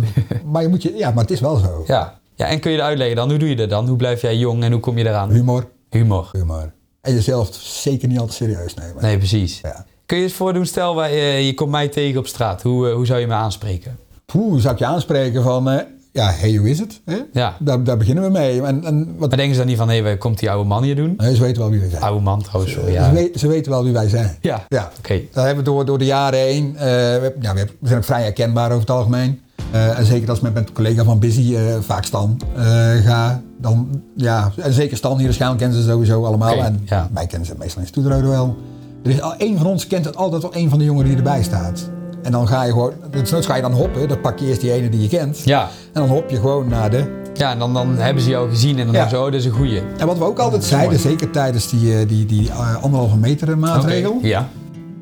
maar, 0.51 0.63
je 0.63 0.69
moet 0.69 0.83
je, 0.83 0.95
ja, 0.97 1.11
maar 1.11 1.23
het 1.23 1.33
is 1.33 1.41
wel 1.41 1.57
zo. 1.57 1.85
Ja. 1.87 2.19
Ja, 2.37 2.47
en 2.47 2.61
kun 2.61 2.71
je 2.71 2.77
dat 2.77 2.87
uitleggen 2.87 3.17
dan? 3.17 3.29
Hoe 3.29 3.39
doe 3.39 3.49
je 3.49 3.57
dat 3.57 3.71
dan? 3.71 3.89
Hoe 3.89 3.97
blijf 3.97 4.21
jij 4.23 4.37
jong 4.37 4.63
en 4.63 4.73
hoe 4.73 4.81
kom 4.81 4.99
je 4.99 5.05
eraan? 5.09 5.31
Humor, 5.31 5.69
Humor. 5.91 6.29
humor. 6.33 6.73
En 7.01 7.15
jezelf 7.15 7.49
zeker 7.61 8.09
niet 8.09 8.19
altijd 8.19 8.37
serieus 8.37 8.75
nemen. 8.75 9.03
Nee, 9.03 9.19
precies. 9.19 9.61
Ja. 9.63 9.85
Kun 10.07 10.17
je 10.17 10.23
eens 10.23 10.33
voordoen, 10.33 10.67
stel 10.67 10.97
wij, 10.97 11.11
eh, 11.11 11.47
je 11.47 11.55
komt 11.55 11.71
mij 11.71 11.89
tegen 11.89 12.19
op 12.19 12.27
straat. 12.27 12.63
Hoe, 12.63 12.89
eh, 12.89 12.95
hoe 12.95 13.07
zou 13.07 13.21
je 13.21 13.27
me 13.27 13.33
aanspreken? 13.35 13.99
Hoe 14.33 14.61
zou 14.61 14.73
ik 14.73 14.79
je 14.79 14.87
aanspreken 14.87 15.43
van, 15.43 15.71
eh, 15.71 15.81
ja, 16.13 16.31
hey, 16.31 16.55
hoe 16.55 16.71
is 16.71 16.79
het? 16.79 17.01
Hè? 17.05 17.17
Ja. 17.33 17.57
Daar, 17.61 17.85
daar 17.85 17.97
beginnen 17.97 18.25
we 18.25 18.31
mee. 18.31 18.63
En, 18.63 18.85
en 18.85 19.15
wat, 19.19 19.29
Maar 19.29 19.37
denken 19.37 19.55
ze 19.55 19.61
dan 19.61 19.69
niet 19.69 19.79
van, 19.79 19.89
hé, 19.89 20.03
waar 20.03 20.17
komt 20.19 20.39
die 20.39 20.51
oude 20.51 20.69
man 20.69 20.83
hier 20.83 20.97
doen? 20.97 21.15
nee, 21.17 21.35
ze 21.35 21.41
weten 21.43 21.61
wel 21.63 21.71
wie 21.71 21.81
wij 21.81 21.89
zijn. 21.91 22.03
Oude 22.03 22.23
man 22.23 22.43
trouwens, 22.43 22.73
sorry. 22.73 22.89
Ze, 22.89 22.93
Ja, 22.93 23.13
weten, 23.13 23.41
ze 23.41 23.47
weten 23.49 23.73
wel 23.73 23.85
wie 23.85 23.93
wij 23.93 24.09
zijn. 24.09 24.37
ja. 24.41 24.65
Ja. 24.69 24.91
oké. 24.99 25.21
Dat 25.33 25.45
hebben 25.45 25.65
we 25.65 25.71
door, 25.71 25.85
door 25.85 25.99
de 25.99 26.05
jaren 26.05 26.39
heen. 26.39 26.73
we, 26.79 27.35
ja, 27.41 27.55
we, 27.55 27.67
zijn 27.83 27.99
ook 27.99 28.05
vrij 28.05 28.23
herkenbaar 28.23 28.67
over 28.69 28.81
het 28.81 28.91
algemeen. 28.91 29.41
Eh, 29.71 29.99
en 29.99 30.05
zeker 30.05 30.29
als 30.29 30.39
ik 30.39 30.45
met 30.45 30.53
mijn 30.53 30.73
collega 30.73 31.05
van 31.05 31.19
Busy, 31.19 31.57
eh, 31.57 31.63
vaak 31.81 32.05
Stan, 32.05 32.41
eh, 32.57 32.65
ga. 33.05 33.43
Dan, 33.61 34.03
ja, 34.15 34.53
en 34.57 34.73
zeker 34.73 34.97
Stan 34.97 35.17
hier 35.17 35.25
waarschijnlijk 35.25 35.61
kennen 35.63 35.83
ze 35.83 35.89
sowieso 35.89 36.25
allemaal. 36.25 36.65
En 36.65 36.81
ja. 36.85 37.09
mij 37.13 37.27
kennen 37.27 37.49
ze 37.49 37.55
meestal 37.59 37.83
in 37.83 37.89
Stoederode 37.89 38.29
wel. 38.29 38.57
Er 39.03 39.11
is 39.11 39.21
al 39.21 39.35
één 39.37 39.59
van 39.59 39.67
ons 39.67 39.87
kent 39.87 40.05
het 40.05 40.17
altijd 40.17 40.43
wel 40.43 40.53
één 40.53 40.71
van 40.71 40.79
de 40.79 40.85
jongeren 40.85 41.09
die 41.09 41.17
erbij 41.17 41.43
staat. 41.43 41.91
En 42.23 42.33
dan 42.33 42.49
ga 42.49 42.63
je 42.63 42.73
gewoon, 42.73 42.93
dus 43.11 43.47
ga 43.47 43.57
je 43.57 43.63
dan 43.63 43.73
hoppen. 43.73 44.09
Dan 44.09 44.21
pak 44.21 44.39
je 44.39 44.47
eerst 44.47 44.61
die 44.61 44.73
ene 44.73 44.89
die 44.89 45.03
je 45.03 45.09
kent. 45.09 45.39
Ja, 45.45 45.63
En 45.93 46.01
dan 46.01 46.09
hop 46.09 46.31
je 46.31 46.37
gewoon 46.37 46.69
naar 46.69 46.91
de 46.91 47.25
ja 47.35 47.51
en 47.51 47.59
dan, 47.59 47.75
dan 47.75 47.97
hebben 47.97 48.23
ze 48.23 48.29
jou 48.29 48.49
gezien 48.49 48.79
en 48.79 48.87
dan 48.87 48.95
Ja. 48.95 49.05
oh, 49.05 49.11
dat 49.11 49.35
is 49.35 49.45
een 49.45 49.53
goeie. 49.53 49.83
En 49.99 50.07
wat 50.07 50.19
we 50.19 50.25
ook 50.25 50.39
altijd 50.39 50.65
zeiden, 50.65 50.99
zeker 50.99 51.31
tijdens 51.31 51.69
die, 51.69 52.07
die, 52.07 52.27
die 52.27 52.53
anderhalve 52.81 53.17
meter 53.17 53.59
maatregel. 53.59 54.19
Ja, 54.23 54.49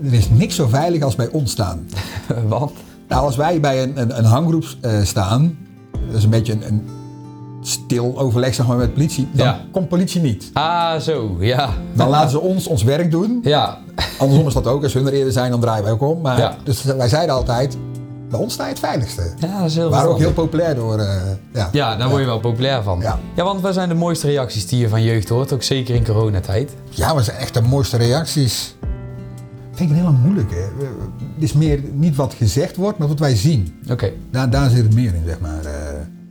Er 0.05 0.13
is 0.13 0.31
niks 0.31 0.55
zo 0.55 0.67
veilig 0.67 1.03
als 1.03 1.15
bij 1.15 1.29
ons 1.29 1.51
staan. 1.51 1.89
want? 2.49 2.73
Nou, 3.09 3.23
als 3.25 3.37
wij 3.37 3.61
bij 3.61 3.83
een, 3.83 4.01
een, 4.01 4.19
een 4.19 4.25
hanggroep 4.25 4.65
eh, 4.81 4.93
staan, 5.03 5.57
dat 6.07 6.17
is 6.17 6.25
een 6.25 6.31
beetje 6.31 6.53
een, 6.53 6.63
een 6.67 6.83
stil 7.63 8.19
overleg 8.19 8.55
zeg 8.55 8.67
maar, 8.67 8.77
met 8.77 8.93
politie, 8.95 9.29
dan 9.33 9.47
Ja. 9.47 9.61
komt 9.73 9.89
politie 9.89 10.21
niet. 10.21 10.51
Ah, 10.53 10.97
zo, 11.01 11.37
ja. 11.39 11.71
Dan 11.95 12.09
laten 12.09 12.31
ze 12.31 12.41
ons 12.41 12.67
ons 12.67 12.83
werk 12.83 13.11
doen. 13.11 13.41
Ja, 13.43 13.79
Andersom 14.19 14.47
is 14.47 14.55
dat 14.55 14.67
ook. 14.67 14.83
Als 14.83 14.93
hun 14.95 15.07
er 15.07 15.13
eerder 15.13 15.33
zijn, 15.33 15.51
dan 15.51 15.61
draaien 15.61 15.83
wij 15.85 15.93
ook 15.93 16.03
om. 16.03 16.21
Maar, 16.21 16.39
Ja. 16.39 16.57
Dus 16.65 16.83
wij 16.83 17.09
zeiden 17.09 17.35
altijd, 17.35 17.77
bij 18.31 18.39
ons 18.41 18.53
sta 18.53 18.63
je 18.65 18.71
het 18.71 18.79
veiligste. 18.79 19.23
ja 19.39 19.59
dat 19.59 19.69
is 19.69 19.75
heel 19.75 19.85
We 19.85 19.91
waren 19.95 20.11
ook 20.11 20.19
heel 20.19 20.33
populair 20.33 20.75
door. 20.75 20.99
eh, 20.99 21.17
ja. 21.53 21.69
Ja, 21.73 21.97
daar 21.97 22.09
word 22.09 22.21
je 22.21 22.27
wel 22.27 22.41
populair 22.41 22.83
van. 22.83 23.01
Ja. 23.01 23.19
ja, 23.35 23.45
want 23.45 23.61
wat 23.61 23.75
zijn 23.75 23.89
de 23.89 23.95
mooiste 23.95 24.27
reacties 24.27 24.67
die 24.67 24.79
je 24.81 24.89
van 24.89 25.03
jeugd 25.03 25.29
hoort? 25.29 25.53
Ook 25.53 25.63
zeker 25.63 25.95
in 25.95 26.05
coronatijd. 26.05 26.71
ja, 26.91 27.15
het 27.17 27.25
zijn 27.25 27.37
echt 27.37 27.55
de 27.55 27.63
mooiste 27.63 27.97
reacties. 27.97 28.75
Ik 29.75 29.81
vind 29.81 29.91
het 29.91 29.99
heel 29.99 30.13
moeilijk. 30.23 30.51
Hè. 30.51 30.57
We- 30.79 30.91
Het 31.35 31.43
is 31.45 31.53
meer 31.53 31.81
niet 31.95 32.17
wat 32.17 32.35
gezegd 32.35 32.77
wordt, 32.77 32.99
maar 32.99 33.09
wat 33.09 33.19
wij 33.19 33.37
zien. 33.37 33.73
Oké. 33.91 34.11
Daar, 34.31 34.51
daar 34.51 34.71
zit 34.71 34.83
het 34.83 34.95
meer 34.95 35.15
in, 35.15 35.23
zeg 35.27 35.41
maar. 35.41 35.65
eh. 35.65 35.73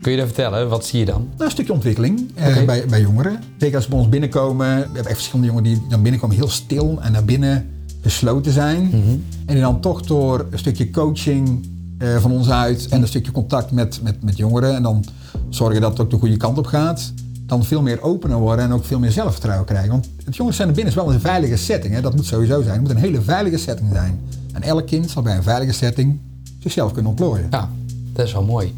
Kun 0.02 0.12
je 0.12 0.18
dat 0.18 0.28
vertellen? 0.28 0.70
Wat 0.70 0.86
zie 0.86 1.00
je 1.00 1.06
dan? 1.06 1.22
Nou, 1.32 1.44
een 1.46 1.52
stukje 1.52 1.74
ontwikkeling 1.74 2.32
eh, 2.36 2.64
bij, 2.66 2.86
bij 2.86 3.02
jongeren. 3.02 3.40
Zeker 3.58 3.76
als 3.76 3.84
ze 3.84 3.90
bij 3.90 4.00
ons 4.00 4.10
binnenkomen. 4.10 4.68
We 4.68 4.82
hebben 4.82 5.06
echt 5.06 5.14
verschillende 5.14 5.48
jongeren 5.52 5.70
die 5.74 5.86
dan 5.90 6.02
binnenkomen 6.02 6.36
heel 6.36 6.50
stil 6.50 6.98
en 7.02 7.12
naar 7.12 7.26
binnen 7.26 7.66
gesloten 8.02 8.52
zijn. 8.52 8.84
Mhm. 8.86 8.98
En 9.46 9.54
die 9.54 9.60
dan 9.62 9.80
toch 9.80 10.02
door 10.02 10.46
een 10.50 10.60
stukje 10.60 10.90
coaching 10.92 11.68
eh, 11.98 12.18
van 12.18 12.32
ons 12.32 12.50
uit 12.50 12.88
en 12.90 13.02
een 13.02 13.08
stukje 13.08 13.32
contact 13.32 13.72
met, 13.72 14.00
met, 14.04 14.24
met 14.24 14.38
jongeren 14.38 14.76
en 14.76 14.84
dan 14.84 15.04
zorgen 15.50 15.82
dat 15.82 15.92
het 15.92 16.00
ook 16.02 16.10
de 16.10 16.18
goede 16.18 16.38
kant 16.38 16.58
op 16.58 16.66
gaat. 16.66 17.14
Dan 17.54 17.64
veel 17.64 17.82
meer 17.82 18.02
opener 18.02 18.38
worden 18.38 18.66
en 18.66 18.72
ook 18.72 18.86
veel 18.86 19.00
meer 19.00 19.12
zelfvertrouwen 19.12 19.66
krijgen. 19.66 19.90
Want 19.90 20.10
het 20.24 20.36
jongeren 20.36 20.58
zijn 20.58 20.68
er 20.68 20.74
binnen 20.74 20.94
is 20.94 21.00
wel 21.00 21.14
een 21.14 21.20
veilige 21.20 21.56
setting. 21.56 21.94
Hè? 21.94 22.02
Dat 22.02 22.16
moet 22.16 22.26
sowieso 22.26 22.62
zijn. 22.62 22.74
Het 22.74 22.82
moet 22.82 22.90
een 22.90 22.98
hele 22.98 23.22
veilige 23.22 23.58
setting 23.58 23.90
zijn. 23.92 24.20
En 24.54 24.62
elk 24.62 24.88
kind 24.88 25.10
zal 25.10 25.22
bij 25.22 25.36
een 25.36 25.44
veilige 25.44 25.72
setting 25.72 26.20
zichzelf 26.60 26.92
kunnen 26.92 27.12
ontplooien. 27.12 27.48
Ja, 27.50 27.70
dat 28.14 28.26
is 28.26 28.34
wel 28.34 28.44
mooi. 28.44 28.74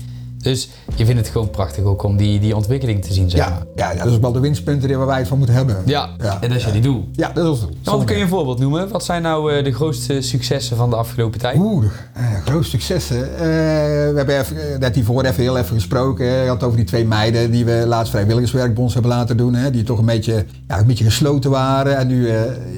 Dus 0.46 0.70
je 0.96 1.06
vindt 1.06 1.20
het 1.22 1.30
gewoon 1.30 1.50
prachtig 1.50 1.84
ook 1.84 2.04
om 2.04 2.18
die, 2.18 2.40
die 2.40 2.56
ontwikkeling 2.56 3.06
te 3.06 3.14
zien, 3.14 3.30
zeg 3.30 3.40
Ja, 3.40 3.50
maar. 3.50 3.64
ja, 3.76 3.92
ja, 3.92 3.98
dat 3.98 4.08
is 4.08 4.14
ook 4.16 4.22
wel 4.22 4.32
de 4.32 4.40
winstpunten 4.40 4.88
die 4.88 4.98
waar 4.98 5.06
wij 5.08 5.18
het 5.18 5.28
van 5.28 5.38
moeten 5.38 5.56
hebben. 5.56 5.78
Ja, 5.86 6.10
en 6.42 6.50
dat 6.50 6.58
is 6.58 6.64
jullie 6.66 6.82
doel. 6.82 7.08
Ja, 7.12 7.32
dat 7.34 7.44
is 7.44 7.50
ons 7.50 7.60
doel. 7.84 8.04
Kun 8.04 8.16
je 8.16 8.22
een 8.22 8.28
voorbeeld 8.30 8.60
noemen? 8.60 8.90
Wat 8.90 9.04
zijn 9.06 9.22
nou 9.22 9.54
eh, 9.54 9.64
de 9.64 9.72
grootste 9.74 10.22
successen 10.22 10.78
van 10.78 10.90
de 10.90 10.96
afgelopen 10.96 11.40
tijd? 11.40 11.58
Oeh, 11.60 11.86
eh, 12.14 12.24
grote 12.46 12.68
successen. 12.68 13.34
Eh, 13.34 13.40
we 13.42 14.14
hebben 14.16 14.40
even, 14.40 14.56
net 14.80 14.96
hiervoor 14.96 15.24
even 15.24 15.42
heel 15.44 15.58
even 15.58 15.76
gesproken. 15.76 16.26
Je 16.26 16.46
had 16.48 16.56
het 16.56 16.64
over 16.64 16.78
die 16.78 16.86
twee 16.86 17.06
meiden 17.06 17.52
die 17.52 17.66
we 17.66 17.84
laatst 17.88 18.12
vrijwilligerswerk 18.12 18.74
bij 18.74 18.84
ons 18.84 18.94
hebben 18.94 19.12
laten 19.12 19.38
doen. 19.38 19.54
Hè, 19.56 19.72
die 19.72 19.84
toch 19.84 20.00
een 20.00 20.06
beetje, 20.06 20.46
ja, 20.68 20.80
een 20.80 20.88
beetje 20.88 21.04
gesloten 21.04 21.52
waren. 21.52 21.98
En 21.98 22.08
nu 22.08 22.28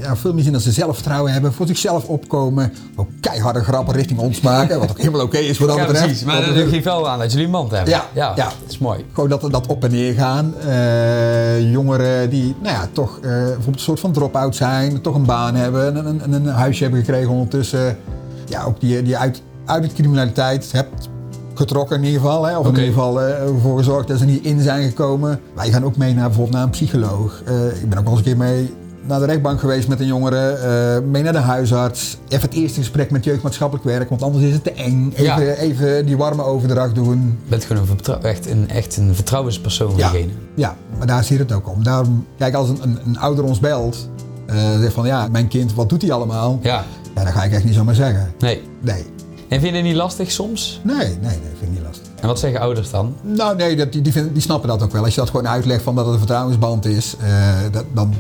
ja, 0.02 0.16
veel 0.16 0.34
meer 0.34 0.44
zin 0.44 0.54
dat 0.54 0.62
ze 0.62 0.72
zelfvertrouwen 0.72 1.32
hebben. 1.32 1.54
Voor 1.54 1.68
zichzelf 1.68 2.06
opkomen. 2.06 2.74
Ook 2.96 3.08
keiharde 3.22 3.64
grappen 3.64 3.94
richting 3.94 4.20
ons 4.20 4.42
maken. 4.42 4.80
Wat 4.80 4.90
ook 4.90 4.98
helemaal 4.98 5.22
oké 5.22 5.38
is 5.38 5.58
wat 5.58 5.68
dat 5.68 5.78
Ja, 5.78 5.84
betreft. 5.86 6.06
precies. 6.06 6.24
Maar 6.26 6.54
dat 6.54 6.68
geeft 6.70 6.84
wel 6.86 7.10
aan 7.10 7.20
dat 7.20 7.32
jullie 7.32 7.48
hebben. 7.62 7.90
Ja, 7.94 8.06
ja, 8.14 8.34
ja. 8.36 8.46
dat 8.46 8.70
is 8.70 8.78
mooi. 8.78 9.06
Gewoon 9.14 9.30
dat, 9.30 9.42
dat 9.42 9.68
op 9.68 9.84
en 9.84 9.92
neer 9.92 10.14
gaan. 10.14 10.54
Eh, 10.58 11.72
jongeren 11.72 12.30
die 12.30 12.56
nou 12.62 12.76
ja, 12.76 12.88
toch 12.92 13.18
eh, 13.18 13.22
bijvoorbeeld 13.30 13.76
een 13.76 13.80
soort 13.80 14.00
van 14.00 14.12
drop-out 14.12 14.56
zijn, 14.56 15.02
toch 15.02 15.16
een 15.16 15.26
baan 15.26 15.56
hebben, 15.56 15.96
en 15.96 16.06
een, 16.06 16.24
een, 16.24 16.34
een 16.34 16.48
huisje 16.48 16.84
hebben 16.84 17.00
gekregen 17.00 17.32
ondertussen. 17.32 17.98
Ja, 18.46 18.64
ook 18.64 18.80
die, 18.80 19.02
die 19.02 19.18
uit, 19.18 19.42
uit 19.66 19.84
de 19.84 19.94
criminaliteit 19.94 20.72
hebt 20.72 21.10
getrokken 21.54 21.98
in 21.98 22.04
ieder 22.04 22.22
geval. 22.22 22.46
Hè, 22.46 22.58
of 22.58 22.68
in 22.68 22.76
ieder 22.76 22.94
geval 22.94 23.22
eh, 23.22 23.42
ervoor 23.42 23.78
gezorgd 23.78 24.08
dat 24.08 24.18
ze 24.18 24.26
niet 24.26 24.44
in 24.44 24.62
zijn 24.62 24.88
gekomen. 24.88 25.40
Wij 25.54 25.72
gaan 25.72 25.86
ook 25.86 25.98
mee 25.98 26.14
naar 26.14 26.26
bijvoorbeeld 26.26 26.56
naar 26.56 26.64
een 26.64 26.70
psycholoog. 26.70 27.42
Ik 27.82 27.90
ben 27.90 27.98
ook 27.98 28.04
wel 28.04 28.18
eens 28.18 28.18
een 28.18 28.24
keer 28.24 28.38
mee 28.38 28.74
naar 29.08 29.20
de 29.20 29.26
rechtbank 29.26 29.60
geweest 29.60 29.88
met 29.88 30.00
een 30.00 30.06
jongere, 30.06 30.50
eh, 30.50 31.10
mee 31.10 31.24
naar 31.24 31.34
de 31.34 31.40
huisarts. 31.40 32.18
Even 32.28 32.50
het 32.50 32.58
eerste 32.58 32.80
gesprek 32.80 33.12
met 33.12 33.24
jeugdmaatschappelijk 33.24 33.86
werk, 33.86 34.10
want 34.10 34.22
anders 34.24 34.44
is 34.44 34.54
het 34.54 34.64
te 34.64 34.72
eng. 34.72 35.12
Even, 35.16 35.24
Ja. 35.24 35.40
even 35.40 36.06
die 36.06 36.18
warme 36.18 36.44
overdracht 36.44 36.96
doen. 36.96 37.38
Je 37.44 37.50
bent 37.50 37.64
gewoon 37.64 37.88
een, 38.06 38.22
echt, 38.24 38.50
een, 38.50 38.70
echt 38.70 38.98
een 38.98 39.16
vertrouwenspersoon 39.16 39.94
Ja. 39.98 40.12
diegene. 40.12 40.32
Ja, 40.56 40.76
maar 40.98 41.08
daar 41.08 41.24
zit 41.24 41.40
het 41.40 41.52
ook 41.52 41.70
om. 41.70 41.84
Daarom, 41.84 42.26
kijk, 42.38 42.54
als 42.54 42.70
een, 42.70 42.80
een, 42.84 43.00
een 43.06 43.20
ouder 43.20 43.44
ons 43.44 43.60
belt, 43.60 44.10
eh 44.46 44.80
zegt 44.80 44.94
van 44.94 45.06
ja, 45.06 45.28
mijn 45.32 45.48
kind, 45.48 45.74
wat 45.74 45.90
doet 45.90 46.02
hij 46.02 46.12
allemaal? 46.12 46.60
Ja, 46.62 46.84
Ja, 47.16 47.24
dat 47.24 47.34
ga 47.34 47.44
ik 47.44 47.52
echt 47.52 47.64
niet 47.64 47.74
zomaar 47.76 47.96
zeggen. 47.96 48.32
Nee. 48.40 48.62
Nee. 48.82 49.06
En 49.50 49.60
vind 49.60 49.72
je 49.72 49.78
het 49.78 49.88
niet 49.88 49.96
lastig 49.96 50.32
soms? 50.32 50.80
Nee, 50.84 50.96
nee, 50.98 51.08
nee, 51.22 51.30
vind 51.60 51.62
ik 51.62 51.70
niet 51.70 51.82
lastig. 51.86 52.08
En 52.22 52.28
wat 52.28 52.40
zeggen 52.40 52.60
ouders 52.60 52.90
dan? 52.90 53.16
Nou 53.22 53.56
nee, 53.56 53.76
dat, 53.76 53.92
die, 53.92 54.02
die 54.32 54.42
snappen 54.42 54.70
dat 54.70 54.84
ook 54.84 54.92
wel. 54.92 55.04
Als 55.04 55.14
je 55.14 55.20
dat 55.20 55.30
gewoon 55.30 55.48
uitlegt 55.48 55.84
van 55.84 55.96
dat 55.96 56.04
het 56.06 56.14
een 56.14 56.20
vertrouwensband 56.20 56.86
is, 56.86 57.16
eh, 57.20 57.28
dat, 57.72 57.84
dan 57.94 58.14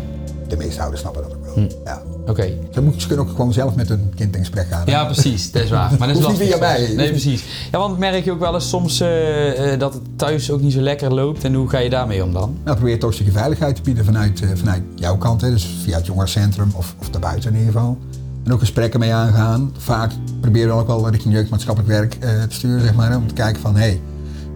de 0.49 0.57
meeste 0.57 0.81
ouders 0.81 1.01
snappen 1.01 1.23
dat 1.23 1.31
ook 1.33 1.45
wel. 1.45 1.53
Hm. 1.53 1.69
Ja. 1.85 2.01
Oké. 2.27 2.49
Ze, 2.71 2.81
moeten, 2.81 3.01
ze 3.01 3.07
kunnen 3.07 3.25
ook 3.25 3.31
gewoon 3.31 3.53
zelf 3.53 3.75
met 3.75 3.89
hun 3.89 4.11
kind 4.15 4.33
in 4.33 4.39
gesprek 4.39 4.67
gaan. 4.69 4.83
Ja, 4.85 5.05
precies. 5.05 5.51
Dat 5.51 5.63
is 5.63 5.69
waar. 5.69 5.95
Maar 5.99 6.07
dat 6.07 6.17
is 6.17 6.23
Hoeft 6.23 6.39
niet 6.39 6.49
lastig 6.49 6.75
via 6.77 6.85
mij. 6.87 6.95
Nee, 6.95 7.09
precies. 7.09 7.43
Ja, 7.71 7.77
want 7.79 7.97
merk 7.97 8.25
je 8.25 8.31
ook 8.31 8.39
wel 8.39 8.53
eens 8.53 8.69
soms 8.69 8.99
eh, 8.99 9.73
eh, 9.73 9.79
dat 9.79 9.93
het 9.93 10.01
thuis 10.15 10.51
ook 10.51 10.61
niet 10.61 10.73
zo 10.73 10.79
lekker 10.81 11.13
loopt. 11.13 11.43
En 11.43 11.53
hoe 11.53 11.69
ga 11.69 11.77
je 11.77 11.89
daarmee 11.89 12.23
om 12.23 12.33
dan? 12.33 12.57
Nou, 12.63 12.75
probeer 12.77 12.99
toch 12.99 13.09
een 13.09 13.15
stukje 13.15 13.31
veiligheid 13.31 13.75
te 13.75 13.81
bieden 13.81 14.05
vanuit, 14.05 14.41
eh, 14.41 14.49
vanuit 14.55 14.81
jouw 14.95 15.17
kant. 15.17 15.41
Hè. 15.41 15.49
Dus 15.49 15.67
via 15.83 15.97
het 15.97 16.05
jongerencentrum 16.05 16.71
of, 16.75 16.95
of 16.99 17.09
daarbuiten 17.09 17.51
in 17.53 17.57
ieder 17.57 17.73
geval. 17.73 17.97
En 18.43 18.53
ook 18.53 18.59
gesprekken 18.59 18.99
mee 18.99 19.13
aangaan. 19.13 19.71
Vaak 19.77 20.11
proberen 20.41 20.67
we 20.75 20.81
ook 20.81 20.87
wel 20.87 21.09
richting 21.09 21.33
jeugdmaatschappelijk 21.33 21.93
werk 21.93 22.15
eh, 22.19 22.29
te 22.29 22.55
sturen, 22.55 22.81
zeg 22.81 22.93
maar. 22.93 23.09
hè, 23.09 23.15
Om 23.15 23.27
te 23.27 23.33
kijken 23.33 23.61
van, 23.61 23.75
hé, 23.75 23.79
hey, 23.81 24.01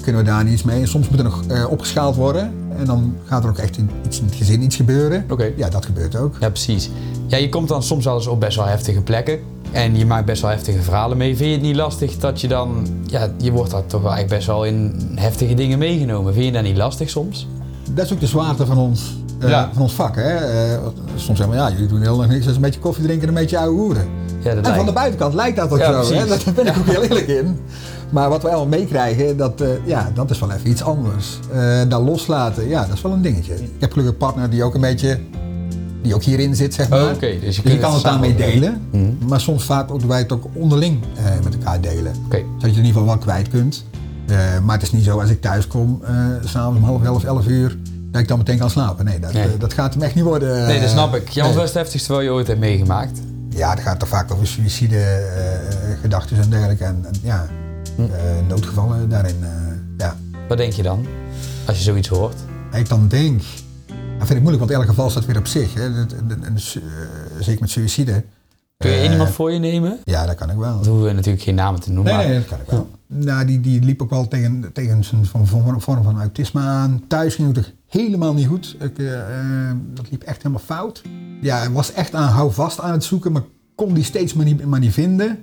kunnen 0.04 0.22
we 0.24 0.28
daar 0.28 0.48
iets 0.48 0.64
mee? 0.64 0.82
En 0.82 0.88
soms 0.88 1.10
moet 1.10 1.18
er 1.20 1.24
nog 1.24 1.44
opgeschaald 1.70 2.16
worden. 2.16 2.54
En 2.80 2.86
dan 2.86 3.16
gaat 3.26 3.44
er 3.44 3.50
ook 3.50 3.58
echt 3.58 3.78
in, 3.78 3.90
iets 4.06 4.20
in 4.20 4.26
het 4.26 4.36
gezin 4.36 4.62
iets 4.62 4.76
gebeuren. 4.76 5.26
Oké. 5.30 5.52
Ja, 5.56 5.70
dat 5.70 5.86
gebeurt 5.86 6.16
ook. 6.16 6.36
Ja, 6.40 6.50
precies. 6.50 6.90
Ja, 7.28 7.38
je 7.38 7.50
komt 7.50 7.68
dan 7.68 7.84
soms 7.84 8.06
wel 8.06 8.16
eens 8.16 8.28
op 8.28 8.40
best 8.40 8.58
wel 8.58 8.66
heftige 8.66 9.02
plekken. 9.02 9.40
En 9.72 9.98
je 9.98 10.06
maakt 10.06 10.26
best 10.26 10.42
wel 10.42 10.52
heftige 10.52 10.82
verhalen 10.82 11.18
mee. 11.18 11.36
Vind 11.36 11.50
je 11.50 11.56
het 11.56 11.66
niet 11.66 11.76
lastig 11.76 12.18
dat 12.18 12.42
je 12.42 12.48
dan... 12.48 12.88
Ja, 13.06 13.28
je 13.38 13.52
wordt 13.52 13.72
daar 13.72 13.86
toch 13.86 14.02
wel 14.02 14.12
eigenlijk 14.12 14.40
best 14.40 14.48
wel 14.48 14.66
in 14.66 14.96
heftige 15.16 15.54
dingen 15.54 15.78
meegenomen. 15.80 16.34
Vind 16.34 16.46
je 16.46 16.52
dat 16.52 16.64
niet 16.64 16.78
lastig 16.78 17.10
soms? 17.10 17.48
Dat 17.94 18.06
is 18.06 18.14
ook 18.14 18.20
de 18.20 18.28
zwaarte 18.28 18.66
van 18.66 18.78
ons, 18.78 19.16
eh, 19.40 19.50
Ja. 19.50 19.70
van 19.74 19.82
ons 19.82 19.94
vak. 19.94 20.16
Hè? 20.16 20.36
Eh, 20.36 20.78
soms 21.16 21.38
zeggen 21.38 21.50
we, 21.50 21.56
ja, 21.56 21.70
jullie 21.72 21.88
doen 21.88 22.02
heel 22.02 22.18
nog 22.18 22.28
niks. 22.28 22.40
Dat 22.40 22.50
is 22.50 22.56
een 22.56 22.62
beetje 22.62 22.80
koffie 22.80 23.04
drinken 23.04 23.28
en 23.28 23.34
een 23.36 23.42
beetje 23.42 23.58
ouwe 23.58 23.80
hoeren. 23.80 24.08
Ja, 24.44 24.56
dat 24.56 24.68
En 24.68 24.76
van 24.76 24.86
de 24.86 24.92
buitenkant 24.94 25.34
lijkt 25.34 25.58
dat 25.58 25.72
ook 25.72 25.78
Ja, 25.80 26.04
zo. 26.04 26.14
Hè? 26.14 26.26
Daar 26.46 26.54
ben 26.56 26.68
ik 26.68 26.78
ook 26.78 26.86
heel 26.86 27.02
eerlijk 27.02 27.28
in. 27.28 27.60
Maar 28.12 28.30
wat 28.30 28.42
we 28.42 28.48
allemaal 28.48 28.80
meekrijgen, 28.80 29.38
dat, 29.38 29.62
eh, 29.62 29.68
ja, 29.86 30.12
dat 30.14 30.30
is 30.32 30.40
wel 30.40 30.52
even 30.52 30.70
iets 30.70 30.84
anders. 30.84 31.40
Daar 31.88 32.00
loslaten, 32.02 32.68
ja, 32.68 32.86
dat 32.86 32.96
is 32.96 33.02
wel 33.02 33.12
een 33.12 33.22
dingetje. 33.22 33.54
Ik 33.54 33.70
heb 33.80 33.92
gelukkig 33.92 34.14
een 34.14 34.20
partner 34.20 34.50
die 34.50 34.64
ook 34.64 34.74
een 34.74 34.82
beetje, 34.82 35.20
die 36.02 36.16
ook 36.16 36.24
hierin 36.24 36.56
zit, 36.56 36.74
zeg 36.74 36.90
maar. 36.90 37.04
Oh, 37.04 37.10
oké. 37.14 37.40
Dus 37.42 37.56
je 37.56 37.62
Dus 37.62 37.72
je 37.72 37.80
kan 37.80 37.94
het 37.94 38.04
daarmee 38.04 38.36
delen. 38.36 38.82
Mhm. 38.92 39.28
Maar 39.28 39.42
soms 39.42 39.64
vaak 39.64 39.92
ook, 39.92 40.02
wij 40.02 40.20
het 40.20 40.32
ook 40.32 40.46
onderling 40.54 41.04
eh, 41.16 41.24
met 41.44 41.54
elkaar 41.54 41.82
delen. 41.82 42.14
Zodat 42.16 42.40
je 42.40 42.46
het 42.52 42.62
in 42.64 42.68
ieder 42.70 42.86
geval 42.86 43.06
wel 43.06 43.18
kwijt 43.18 43.48
kunt. 43.50 43.86
Maar 44.64 44.76
het 44.76 44.84
is 44.84 44.92
niet 44.92 45.04
zo 45.04 45.20
als 45.20 45.30
ik 45.30 45.42
thuis 45.42 45.68
kom, 45.68 46.02
s'avonds 46.44 46.80
om 46.80 46.86
half 46.86 47.04
elf, 47.04 47.24
elf 47.24 47.48
uur, 47.48 47.78
dat 48.12 48.22
ik 48.22 48.28
dan 48.28 48.38
meteen 48.38 48.58
kan 48.58 48.70
slapen. 48.70 49.06
Nee, 49.06 49.20
dat, 49.20 49.34
Nee. 49.34 49.58
dat 49.58 49.74
gaat 49.74 49.94
hem 49.94 50.04
echt 50.04 50.16
niet 50.16 50.24
worden. 50.24 50.68
Nee, 50.68 50.80
dat 50.80 50.90
snap 50.90 51.16
ik. 51.16 51.30
Ja, 51.30 51.42
want 51.42 51.48
nee. 51.48 51.54
wat 51.54 51.64
is 51.64 51.70
het 51.70 51.84
heftigste 51.84 52.14
wat 52.14 52.22
je 52.24 52.30
ooit 52.30 52.48
hebt 52.48 52.60
meegemaakt? 52.60 53.20
Ja, 53.50 53.70
het 53.70 53.80
gaat 53.80 54.00
toch 54.00 54.08
vaak 54.08 54.32
over 54.32 54.48
suïcide, 54.48 55.24
gedachten 56.02 56.38
en 56.38 56.50
dergelijke. 56.50 56.84
En, 56.84 57.06
en 57.06 57.14
ja, 57.22 57.48
noodgevallen 58.48 59.10
daarin. 59.10 59.36
eh, 59.44 59.50
ja. 59.98 60.16
Wat 60.48 60.58
denk 60.58 60.74
je 60.74 60.84
dan? 60.84 61.06
Als 61.68 61.78
je 61.78 61.84
zoiets 61.84 62.08
hoort? 62.08 62.36
Ik 62.74 62.90
dan 62.90 63.08
denk, 63.08 63.42
dat 64.18 64.28
vind 64.28 64.30
ik 64.30 64.40
moeilijk, 64.42 64.60
want 64.60 64.72
elk 64.72 64.86
geval 64.86 65.10
staat 65.10 65.26
weer 65.26 65.38
op 65.38 65.48
zich. 65.48 65.74
Hè. 65.74 65.86
Eh, 65.88 66.82
zeker 67.40 67.62
met 67.62 67.70
suïcide. 67.70 68.24
Kun 68.78 68.92
je 68.92 68.98
Eh, 68.98 69.12
iemand 69.12 69.30
voor 69.30 69.52
je 69.52 69.60
nemen? 69.60 70.00
Ja, 70.04 70.26
dat 70.26 70.36
kan 70.36 70.50
ik 70.50 70.58
wel. 70.58 70.78
Dat 70.78 70.86
hoeven 70.86 71.06
we 71.06 71.12
natuurlijk 71.14 71.44
geen 71.44 71.56
namen 71.56 71.82
te 71.82 71.92
noemen. 71.92 72.18
Nee, 72.18 72.28
nee, 72.28 72.38
dat 72.38 72.48
kan 72.48 72.60
ik 72.60 72.70
wel. 72.70 72.90
Nou, 73.08 73.46
die, 73.46 73.60
die 73.60 73.82
liep 73.84 74.02
ook 74.02 74.10
wel 74.10 74.28
tegen, 74.28 74.70
tegen 74.74 75.04
zijn 75.04 75.26
van, 75.26 75.48
vorm 75.48 76.04
van 76.04 76.20
autisme 76.20 76.62
aan. 76.62 77.04
Thuis 77.08 77.36
ging 77.36 77.56
het 77.56 77.74
helemaal 77.88 78.34
niet 78.34 78.48
goed. 78.48 78.76
Ik, 78.80 78.98
eh, 78.98 79.20
eh, 79.20 79.76
dat 79.94 80.12
liep 80.12 80.24
echt 80.24 80.38
helemaal 80.38 80.64
fout. 80.66 81.02
Ja, 81.42 81.58
hij 81.58 81.70
was 81.72 81.94
echt 81.94 82.14
aan 82.14 82.30
houvast 82.30 82.80
aan 82.80 82.92
het 82.92 83.04
zoeken, 83.04 83.32
maar 83.32 83.44
kon 83.76 83.94
die 83.94 84.04
steeds 84.04 84.34
maar 84.34 84.46
niet, 84.46 84.66
maar 84.66 84.80
niet 84.80 84.94
vinden. 84.94 85.40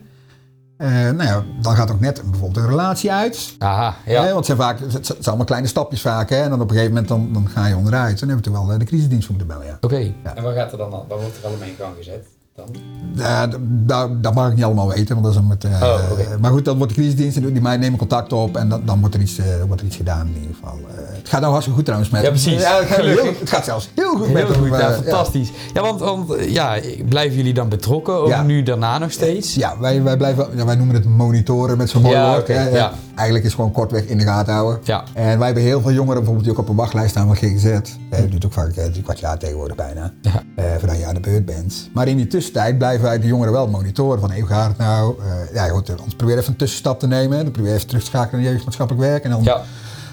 Eh, 0.78 0.88
nou 0.90 1.22
ja, 1.22 1.44
dan 1.60 1.74
gaat 1.74 1.90
ook 1.90 2.00
net 2.00 2.22
bijvoorbeeld 2.30 2.64
een 2.64 2.70
relatie 2.70 3.12
uit. 3.12 3.54
Aha, 3.58 3.96
ja. 4.06 4.22
Hè, 4.22 4.32
want 4.32 4.36
het 4.36 4.46
zijn, 4.46 4.58
vaak, 4.58 4.78
het 4.78 5.06
zijn 5.06 5.24
allemaal 5.24 5.44
kleine 5.44 5.68
stapjes 5.68 6.00
vaak. 6.00 6.30
Hè, 6.30 6.42
en 6.42 6.50
dan 6.50 6.60
op 6.60 6.70
een 6.70 6.76
gegeven 6.76 6.92
moment 6.92 7.08
dan, 7.08 7.32
dan 7.32 7.48
ga 7.48 7.66
je 7.66 7.76
onderuit. 7.76 8.18
Dan 8.18 8.28
hebben 8.28 8.46
we 8.46 8.52
toch 8.52 8.62
wel 8.62 8.72
eh, 8.72 8.78
de 8.78 8.84
crisisdienst 8.84 9.26
voor 9.26 9.36
moeten 9.36 9.56
bellen. 9.56 9.72
Ja. 9.72 9.78
Oké. 9.80 10.12
Ja. 10.24 10.34
En 10.36 10.42
waar 10.42 10.54
gaat 10.54 10.72
er 10.72 10.78
dan 10.78 10.92
al? 10.92 11.06
Waar 11.08 11.18
wordt 11.18 11.36
er 11.36 11.44
allemaal 11.46 11.68
in 11.68 11.74
gang 11.78 11.94
gezet? 11.96 12.26
Dan? 12.58 12.76
Ja, 13.14 13.48
d- 13.48 13.56
daar- 13.60 14.20
dat 14.20 14.34
mag 14.34 14.48
ik 14.48 14.54
niet 14.54 14.64
allemaal 14.64 14.88
weten, 14.88 15.20
want 15.20 15.34
dat 15.34 15.42
is 15.42 15.48
met. 15.48 15.64
eh, 15.64 15.82
Oh. 15.82 15.98
Maar 16.40 16.50
goed, 16.50 16.64
dan 16.64 16.76
wordt 16.76 16.94
de 16.94 16.98
crisisdienst 17.00 17.36
en 17.36 17.52
die 17.52 17.62
mij 17.62 17.76
nemen 17.76 17.98
contact 17.98 18.32
op 18.32 18.56
en 18.56 18.68
dan, 18.68 18.82
dan 18.84 19.00
wordt, 19.00 19.14
er 19.14 19.20
iets, 19.20 19.38
eh, 19.38 19.44
wordt 19.66 19.80
er 19.80 19.86
iets 19.86 19.96
gedaan 19.96 20.26
in 20.26 20.40
ieder 20.40 20.56
geval. 20.60 20.78
Eh, 20.78 20.94
het 21.16 21.28
gaat 21.28 21.40
nou 21.40 21.50
hartstikke 21.52 21.78
goed 21.78 21.84
trouwens 21.84 22.10
met. 22.12 22.22
Ja, 22.22 22.28
precies. 22.28 22.60
Ja, 22.62 22.78
het, 22.78 22.86
gaat 22.88 23.04
heel- 23.04 23.24
het 23.40 23.50
gaat 23.50 23.64
zelfs 23.64 23.90
heel 23.94 24.10
goed 24.16 24.32
met 24.32 24.42
Heel 24.42 24.52
hem, 24.52 24.62
goed, 24.62 24.72
eh, 24.72 24.78
ja, 24.80 24.92
fantastisch. 24.92 25.50
Ja, 25.74 25.82
want, 25.82 26.00
want 26.00 26.32
eh, 26.34 26.52
ja, 26.52 26.78
blijven 27.08 27.36
jullie 27.36 27.54
dan 27.54 27.68
betrokken, 27.68 28.14
ook 28.14 28.28
Ja. 28.28 28.42
nu 28.42 28.62
daarna 28.62 28.98
nog 28.98 29.10
steeds? 29.12 29.54
Ja, 29.54 29.78
wij, 29.80 30.02
wij, 30.02 30.16
blijven, 30.16 30.46
ja, 30.56 30.64
wij 30.64 30.74
noemen 30.76 30.94
het 30.94 31.04
monitoren 31.04 31.76
met 31.78 31.90
zo'n 31.90 32.02
mooi 32.02 32.14
Ja, 32.14 32.30
woord. 32.32 32.46
ja. 32.46 32.92
Eigenlijk 33.14 33.38
is 33.48 33.52
het 33.52 33.60
gewoon 33.60 33.72
kortweg 33.72 34.04
in 34.04 34.18
de 34.18 34.24
gaten 34.24 34.52
houden. 34.54 34.80
Ja. 34.84 35.04
En 35.14 35.36
wij 35.38 35.46
hebben 35.46 35.64
heel 35.64 35.80
veel 35.80 35.92
jongeren 35.92 36.14
bijvoorbeeld 36.16 36.44
die 36.44 36.52
ook 36.54 36.60
op 36.60 36.68
een 36.68 36.76
wachtlijst 36.76 37.10
staan 37.10 37.26
van 37.26 37.36
GGZ. 37.36 37.64
Eh, 37.64 37.80
Dat 38.10 38.30
duurt 38.30 38.44
ook 38.44 38.52
vaak 38.52 38.76
eh, 38.76 38.84
drie 38.84 39.02
kwart 39.02 39.18
jaar 39.18 39.38
tegenwoordig 39.38 39.76
bijna. 39.76 40.12
Ja. 40.22 40.42
Eh, 40.56 40.64
voordat 40.78 40.98
je 40.98 41.06
aan 41.06 41.14
de 41.14 41.20
beurt 41.20 41.44
bent. 41.44 41.90
Maar 41.94 42.08
in 42.08 42.16
die 42.16 42.26
tussentijd 42.52 42.78
blijven 42.78 43.04
wij 43.04 43.18
de 43.20 43.26
jongeren 43.26 43.52
wel 43.52 43.68
monitoren. 43.68 44.20
Van 44.20 44.30
hey, 44.30 44.38
hoe 44.40 44.48
gaat 44.48 44.68
het 44.68 44.78
nou? 44.78 45.14
Eh, 45.20 45.54
ja, 45.54 45.68
goed, 45.68 45.90
ons 46.02 46.14
proberen 46.14 46.40
even 46.40 46.52
een 46.52 46.58
tussenstap 46.58 47.00
te 47.00 47.06
nemen. 47.06 47.38
Dan 47.42 47.50
proberen 47.52 47.76
even 47.76 47.88
terug 47.88 48.02
te 48.02 48.08
schakelen 48.08 48.40
naar 48.42 48.50
jeugdmaatschappelijk 48.50 49.06
werk. 49.06 49.24
En 49.24 49.30
dan 49.30 49.42
Ja. 49.42 49.62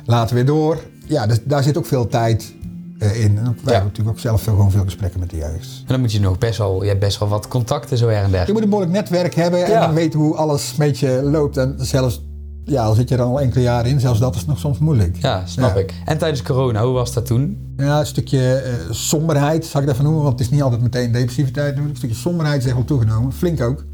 laten 0.05 0.29
we 0.35 0.43
weer 0.43 0.45
door. 0.53 0.77
Ja, 1.05 1.27
dus 1.27 1.39
daar 1.43 1.63
zit 1.63 1.77
ook 1.77 1.85
veel 1.85 2.07
tijd 2.07 2.53
eh, 2.99 3.23
in. 3.23 3.37
En 3.37 3.43
wij 3.43 3.73
hebben 3.73 3.83
natuurlijk 3.83 4.09
ook 4.09 4.19
zelf 4.19 4.41
veel, 4.41 4.55
gewoon 4.55 4.71
veel 4.71 4.83
gesprekken 4.83 5.19
met 5.19 5.29
de 5.29 5.37
jeugd. 5.37 5.67
En 5.79 5.85
dan 5.87 5.99
moet 5.99 6.11
je 6.11 6.19
nog 6.19 6.37
best 6.37 6.57
wel, 6.57 6.81
je 6.83 6.87
hebt 6.87 6.99
best 6.99 7.19
wel 7.19 7.29
wat 7.29 7.47
contacten 7.47 7.97
zo 7.97 8.07
her 8.07 8.23
en 8.23 8.31
der. 8.31 8.47
Je 8.47 8.53
moet 8.53 8.61
een 8.63 8.69
behoorlijk 8.69 8.95
netwerk 8.95 9.33
hebben 9.35 9.65
en 9.65 9.71
Ja. 9.71 9.79
dan 9.85 9.93
weten 9.93 10.19
hoe 10.19 10.35
alles 10.35 10.69
een 10.71 10.75
beetje 10.77 11.21
loopt. 11.23 11.57
En 11.57 11.75
zelfs, 11.77 12.21
ja, 12.65 12.83
al 12.83 12.93
zit 12.93 13.09
je 13.09 13.15
er 13.15 13.21
al 13.21 13.41
enkele 13.41 13.63
jaren 13.63 13.91
in, 13.91 13.99
zelfs 13.99 14.19
dat 14.19 14.35
is 14.35 14.45
nog 14.45 14.59
soms 14.59 14.77
moeilijk. 14.79 15.17
Ja, 15.19 15.45
snap 15.45 15.75
Ja. 15.75 15.81
ik. 15.81 15.93
En 16.05 16.17
tijdens 16.17 16.41
corona, 16.41 16.83
hoe 16.83 16.93
was 16.93 17.13
dat 17.13 17.25
toen? 17.25 17.57
Ja, 17.77 17.99
een 17.99 18.05
stukje 18.05 18.53
eh, 18.55 18.73
somberheid, 18.89 19.65
zou 19.65 19.83
ik 19.83 19.89
dat 19.89 19.93
even 19.99 20.03
noemen, 20.07 20.23
want 20.23 20.39
het 20.39 20.47
is 20.47 20.53
niet 20.53 20.61
altijd 20.61 20.81
meteen 20.81 21.11
depressiviteit. 21.11 21.65
natuurlijk. 21.67 21.91
Een 21.91 21.97
stukje 21.97 22.15
somberheid 22.15 22.59
is 22.59 22.65
echt 22.65 22.75
wel 22.75 22.85
toegenomen, 22.85 23.33
flink 23.33 23.61
ook. 23.61 23.85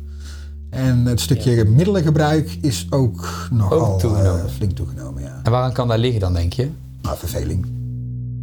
En 0.70 1.06
het 1.06 1.20
stukje 1.20 1.66
middelengebruik 1.66 2.58
is 2.62 2.88
ook 2.90 3.48
nogal 3.52 3.80
Ook 3.86 4.00
toegenomen. 4.00 4.46
eh, 4.46 4.52
flink 4.52 4.72
toegenomen, 4.72 5.22
ja. 5.24 5.40
En 5.44 5.52
waaraan 5.52 5.74
kan 5.74 5.88
dat 5.88 5.98
liggen 6.00 6.20
dan, 6.20 6.34
denk 6.34 6.54
je? 6.54 6.70
Maar 7.02 7.18
verveling. 7.18 7.66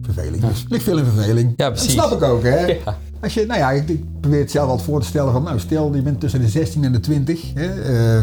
Verveling. 0.03 0.43
Dus 0.47 0.61
er 0.65 0.67
ligt 0.71 0.85
veel 0.85 0.99
in 0.99 1.05
verveling. 1.05 1.53
Ja, 1.57 1.71
precies. 1.71 1.95
Dat 1.95 2.07
snap 2.07 2.19
ik 2.23 2.29
ook, 2.29 2.43
hè. 2.43 2.67
Ja. 2.85 2.99
Als 3.21 3.35
je, 3.35 3.47
nou 3.47 3.59
ja, 3.59 3.71
ik, 3.71 3.89
ik 3.89 4.05
probeer 4.21 4.41
het 4.41 4.51
zelf 4.51 4.69
altijd 4.69 4.89
voor 4.89 5.01
te 5.01 5.07
stellen 5.07 5.33
van, 5.33 5.43
nou 5.43 5.59
stel 5.59 5.95
je 5.95 6.03
bent 6.03 6.21
tussen 6.21 6.41
de 6.41 6.49
16 6.49 6.85
en 6.85 6.93
de 6.93 7.01
20, 7.01 7.41
hè, 7.55 7.67
eh, 7.67 8.23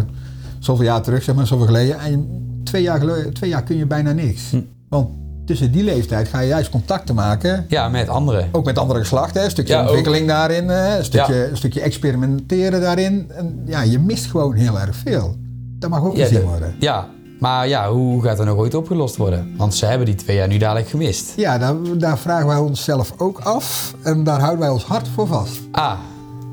zoveel 0.66 0.86
jaar 0.86 1.02
terug, 1.02 1.24
zeg 1.24 1.36
maar, 1.36 1.48
zoveel 1.48 1.66
geleden, 1.66 2.00
en 2.00 2.28
twee 2.64 2.82
jaar, 2.82 3.00
geleden, 3.00 3.34
twee 3.34 3.50
jaar 3.50 3.64
kun 3.64 3.78
je 3.78 3.86
bijna 3.86 4.12
niks. 4.12 4.50
Hm. 4.50 4.62
Want 4.90 5.10
tussen 5.46 5.72
die 5.72 5.84
leeftijd 5.84 6.28
ga 6.28 6.40
je 6.40 6.48
juist 6.48 6.70
contacten 6.70 7.16
maken, 7.16 7.66
Ja, 7.68 7.90
met 7.90 8.10
anderen. 8.10 8.48
ook 8.52 8.66
met 8.66 8.78
andere 8.78 9.00
geslachten, 9.00 9.44
een 9.44 9.50
stukje 9.50 9.74
Ja, 9.74 9.80
ook. 9.80 9.86
ontwikkeling 9.86 10.28
daarin, 10.28 10.70
een, 10.70 11.04
stukje, 11.04 11.34
Ja. 11.36 11.44
een 11.50 11.58
stukje 11.58 11.82
experimenteren 11.82 12.82
daarin. 12.82 13.32
En 13.36 13.62
ja, 13.66 13.82
je 13.82 14.00
mist 14.00 14.26
gewoon 14.26 14.54
heel 14.54 14.80
erg 14.80 14.96
veel. 14.96 15.36
Dat 15.80 15.90
mag 15.90 16.04
ook 16.04 16.16
Ja, 16.16 16.24
gezien 16.26 16.40
de- 16.40 16.46
worden. 16.46 16.76
ja, 16.80 17.08
maar 17.40 17.68
ja, 17.68 17.92
hoe 17.92 18.24
gaat 18.24 18.38
dat 18.38 18.46
nog 18.46 18.58
ooit 18.58 18.74
opgelost 18.76 19.16
worden? 19.18 19.54
Want 19.58 19.76
ze 19.76 19.86
hebben 19.86 20.06
die 20.06 20.16
twee 20.16 20.36
jaar 20.36 20.48
nu 20.48 20.58
dadelijk 20.58 20.88
gemist. 20.90 21.34
Ja, 21.36 21.58
daar, 21.58 21.76
daar 21.98 22.18
vragen 22.18 22.48
wij 22.48 22.58
onszelf 22.58 23.14
ook 23.18 23.40
af 23.40 23.96
en 24.04 24.24
daar 24.24 24.40
houden 24.40 24.60
wij 24.60 24.70
ons 24.70 24.84
hart 24.84 25.08
voor 25.08 25.28
vast. 25.28 25.60
Ah, 25.72 25.94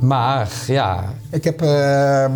maar 0.00 0.48
ja, 0.66 1.04
Ik 1.30 1.44
heb 1.44 1.62
ehm, 1.62 2.32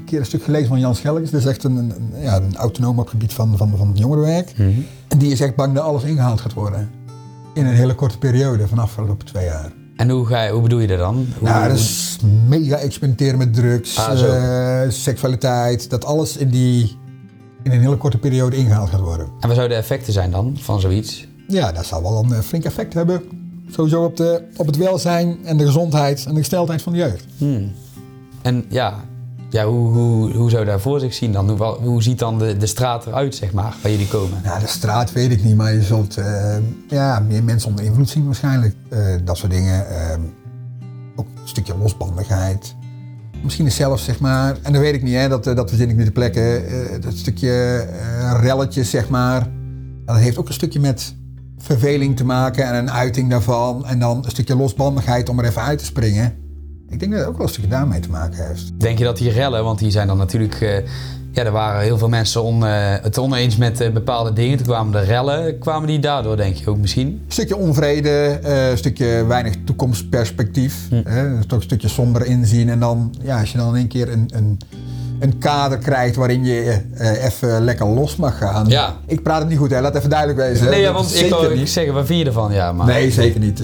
een 0.00 0.06
keer 0.06 0.18
een 0.18 0.26
stuk 0.26 0.42
gelezen 0.42 0.68
van 0.68 0.78
Jan 0.80 0.94
Schelkes. 0.94 1.30
Dat 1.30 1.40
is 1.40 1.46
echt 1.46 1.64
een, 1.64 1.76
een, 1.76 1.94
ja, 2.22 2.36
een 2.36 2.56
autonoom 2.56 2.98
op 2.98 3.04
het 3.04 3.10
gebied 3.10 3.32
van, 3.32 3.56
van, 3.56 3.72
van 3.76 3.88
het 3.88 3.98
jongerenwerk. 3.98 4.52
En 5.08 5.18
die 5.18 5.32
is 5.32 5.40
echt 5.40 5.54
bang 5.54 5.74
dat 5.74 5.84
alles 5.84 6.02
ingehaald 6.02 6.40
gaat 6.40 6.52
worden. 6.52 6.90
In 7.54 7.66
een 7.66 7.74
hele 7.74 7.94
korte 7.94 8.18
periode, 8.18 8.68
vanaf 8.68 8.94
de 8.94 9.00
afgelopen 9.00 9.26
twee 9.26 9.44
jaar. 9.44 9.72
en 9.96 10.10
hoe, 10.10 10.26
ga 10.26 10.42
je, 10.42 10.52
hoe 10.52 10.62
bedoel 10.62 10.78
je 10.78 10.86
dat 10.86 10.98
dan? 10.98 11.14
Hoe, 11.38 11.48
Nou, 11.48 11.68
dat 11.68 11.76
is 11.78 12.16
mega 12.48 12.76
experimenteren 12.76 13.38
met 13.38 13.54
drugs, 13.54 13.98
Ah, 13.98 14.84
eh, 14.84 14.90
seksualiteit. 14.90 15.90
Dat 15.90 16.04
alles 16.04 16.36
in, 16.36 16.48
die, 16.48 16.96
in 17.62 17.72
een 17.72 17.80
hele 17.80 17.96
korte 17.96 18.18
periode 18.18 18.56
ingehaald 18.56 18.88
gaat 18.90 19.00
worden. 19.00 19.26
En 19.26 19.48
wat 19.48 19.56
zouden 19.56 19.68
de 19.68 19.82
effecten 19.82 20.12
zijn 20.12 20.30
dan 20.30 20.56
van 20.58 20.80
zoiets? 20.80 21.28
Ja, 21.48 21.72
dat 21.72 21.86
zal 21.86 22.02
wel 22.02 22.24
een 22.24 22.32
eh, 22.32 22.40
flink 22.40 22.64
effect 22.64 22.94
hebben. 22.94 23.22
Sowieso 23.70 24.04
op, 24.04 24.16
de, 24.16 24.42
op 24.56 24.66
het 24.66 24.76
welzijn 24.76 25.38
en 25.44 25.56
de 25.56 25.64
gezondheid 25.64 26.24
en 26.26 26.32
de 26.34 26.38
gesteldheid 26.38 26.82
van 26.82 26.92
de 26.92 26.98
jeugd. 26.98 27.24
Hmm. 27.38 27.72
En 28.42 28.64
ja, 28.68 29.04
ja 29.50 29.64
hoe, 29.64 29.92
hoe, 29.92 30.32
hoe 30.36 30.50
zou 30.50 30.64
dat 30.64 30.80
voor 30.80 31.00
zich 31.00 31.14
zien 31.14 31.32
dan? 31.32 31.50
Hoe, 31.50 31.64
hoe 31.66 32.02
ziet 32.02 32.18
dan 32.18 32.38
de, 32.38 32.56
de 32.56 32.66
straat 32.66 33.06
eruit, 33.06 33.34
zeg 33.34 33.52
maar, 33.52 33.76
waar 33.82 33.90
jullie 33.92 34.08
komen? 34.08 34.40
Nou, 34.44 34.60
de 34.60 34.66
straat 34.66 35.12
weet 35.12 35.30
ik 35.30 35.44
niet, 35.44 35.56
maar 35.56 35.72
je 35.74 35.82
zult 35.82 36.16
eh, 36.16 36.56
ja, 36.88 37.20
meer 37.28 37.44
mensen 37.44 37.68
onder 37.68 37.84
invloed 37.84 38.08
zien 38.08 38.24
waarschijnlijk. 38.24 38.74
Eh, 38.88 38.98
dat 39.24 39.36
soort 39.36 39.52
dingen. 39.52 39.88
eh, 39.88 40.18
ook 41.16 41.26
een 41.42 41.48
stukje 41.48 41.76
losbandigheid. 41.76 42.74
Misschien 43.42 43.66
is 43.66 43.74
zelfs, 43.74 44.04
zeg 44.04 44.20
maar, 44.20 44.56
en 44.62 44.72
dat 44.72 44.82
weet 44.82 44.94
ik 44.94 45.02
niet, 45.02 45.14
hè, 45.14 45.28
dat, 45.28 45.46
eh, 45.46 45.56
dat 45.56 45.68
verzin 45.68 45.90
ik 45.90 45.96
nu 45.96 46.04
de 46.04 46.10
plekken, 46.10 46.62
dat 47.00 47.16
stukje 47.16 47.86
relletjes, 48.40 48.90
zeg 48.90 49.08
maar. 49.08 49.48
Dat 50.04 50.16
heeft 50.16 50.38
ook 50.38 50.48
een 50.48 50.54
stukje 50.54 50.80
met 50.80 51.14
verveling 51.58 52.16
te 52.16 52.24
maken 52.24 52.64
en 52.64 52.74
een 52.74 52.90
uiting 52.90 53.30
daarvan. 53.30 53.86
En 53.86 53.98
dan 53.98 54.16
een 54.24 54.30
stukje 54.30 54.56
losbandigheid 54.56 55.28
om 55.28 55.38
er 55.38 55.44
even 55.44 55.62
uit 55.62 55.78
te 55.78 55.84
springen. 55.84 56.34
Ik 56.90 57.00
denk 57.00 57.12
dat 57.12 57.20
het 57.20 57.28
ook 57.28 57.36
wel 57.36 57.46
een 57.46 57.52
stukje 57.52 57.70
daarmee 57.70 58.00
te 58.00 58.10
maken 58.10 58.46
heeft. 58.46 58.70
Denk 58.80 58.98
je 58.98 59.04
dat 59.04 59.16
die 59.16 59.30
rellen, 59.30 59.64
want 59.64 59.78
die 59.78 59.90
zijn 59.90 60.06
dan 60.06 60.16
natuurlijk... 60.16 60.60
eh, 60.60 60.76
ja, 61.32 61.44
er 61.44 61.52
waren 61.52 61.80
heel 61.82 61.98
veel 61.98 62.08
mensen 62.08 62.42
on, 62.42 62.66
eh, 62.66 62.94
het 63.02 63.18
oneens 63.18 63.56
met 63.56 63.80
eh, 63.80 63.90
bepaalde 63.90 64.32
dingen. 64.32 64.56
Toen 64.56 64.66
kwamen 64.66 64.92
de 64.92 65.00
rellen. 65.00 65.58
Kwamen 65.58 65.88
die 65.88 65.98
daardoor, 65.98 66.36
denk 66.36 66.56
je 66.56 66.70
ook 66.70 66.78
misschien? 66.78 67.06
Een 67.06 67.32
stukje 67.32 67.56
onvrede, 67.56 68.38
een 68.42 68.78
stukje 68.78 69.24
weinig 69.26 69.54
toekomstperspectief. 69.64 70.88
Hm. 70.88 71.00
hè, 71.04 71.44
toch 71.44 71.58
een 71.58 71.64
stukje 71.64 71.88
somber 71.88 72.26
inzien. 72.26 72.68
En 72.68 72.80
dan, 72.80 73.14
ja, 73.22 73.40
als 73.40 73.52
je 73.52 73.58
dan 73.58 73.68
in 73.68 73.74
één 73.74 73.88
keer 73.88 74.12
een, 74.12 74.30
een, 74.34 74.58
een 75.20 75.38
kader 75.38 75.78
krijgt 75.78 76.16
waarin 76.16 76.44
je 76.44 76.82
even 77.22 77.64
lekker 77.64 77.86
los 77.86 78.16
mag 78.16 78.38
gaan. 78.38 78.68
Ja. 78.68 78.96
Ik 79.06 79.22
praat 79.22 79.40
het 79.40 79.48
niet 79.48 79.58
goed, 79.58 79.70
hè? 79.70 79.80
laat 79.80 79.96
even 79.96 80.10
duidelijk 80.10 80.38
wezen. 80.38 80.70
Nee, 80.70 80.80
ja, 80.80 80.92
want 80.92 81.14
ik 81.14 81.54
niet. 81.54 81.70
zeggen, 81.70 81.94
wat 81.94 82.06
vind 82.06 82.18
je 82.18 82.24
ervan? 82.24 82.52
Ja, 82.52 82.72
maar... 82.72 82.86
Nee, 82.86 83.10
zeker 83.10 83.40
niet. 83.40 83.62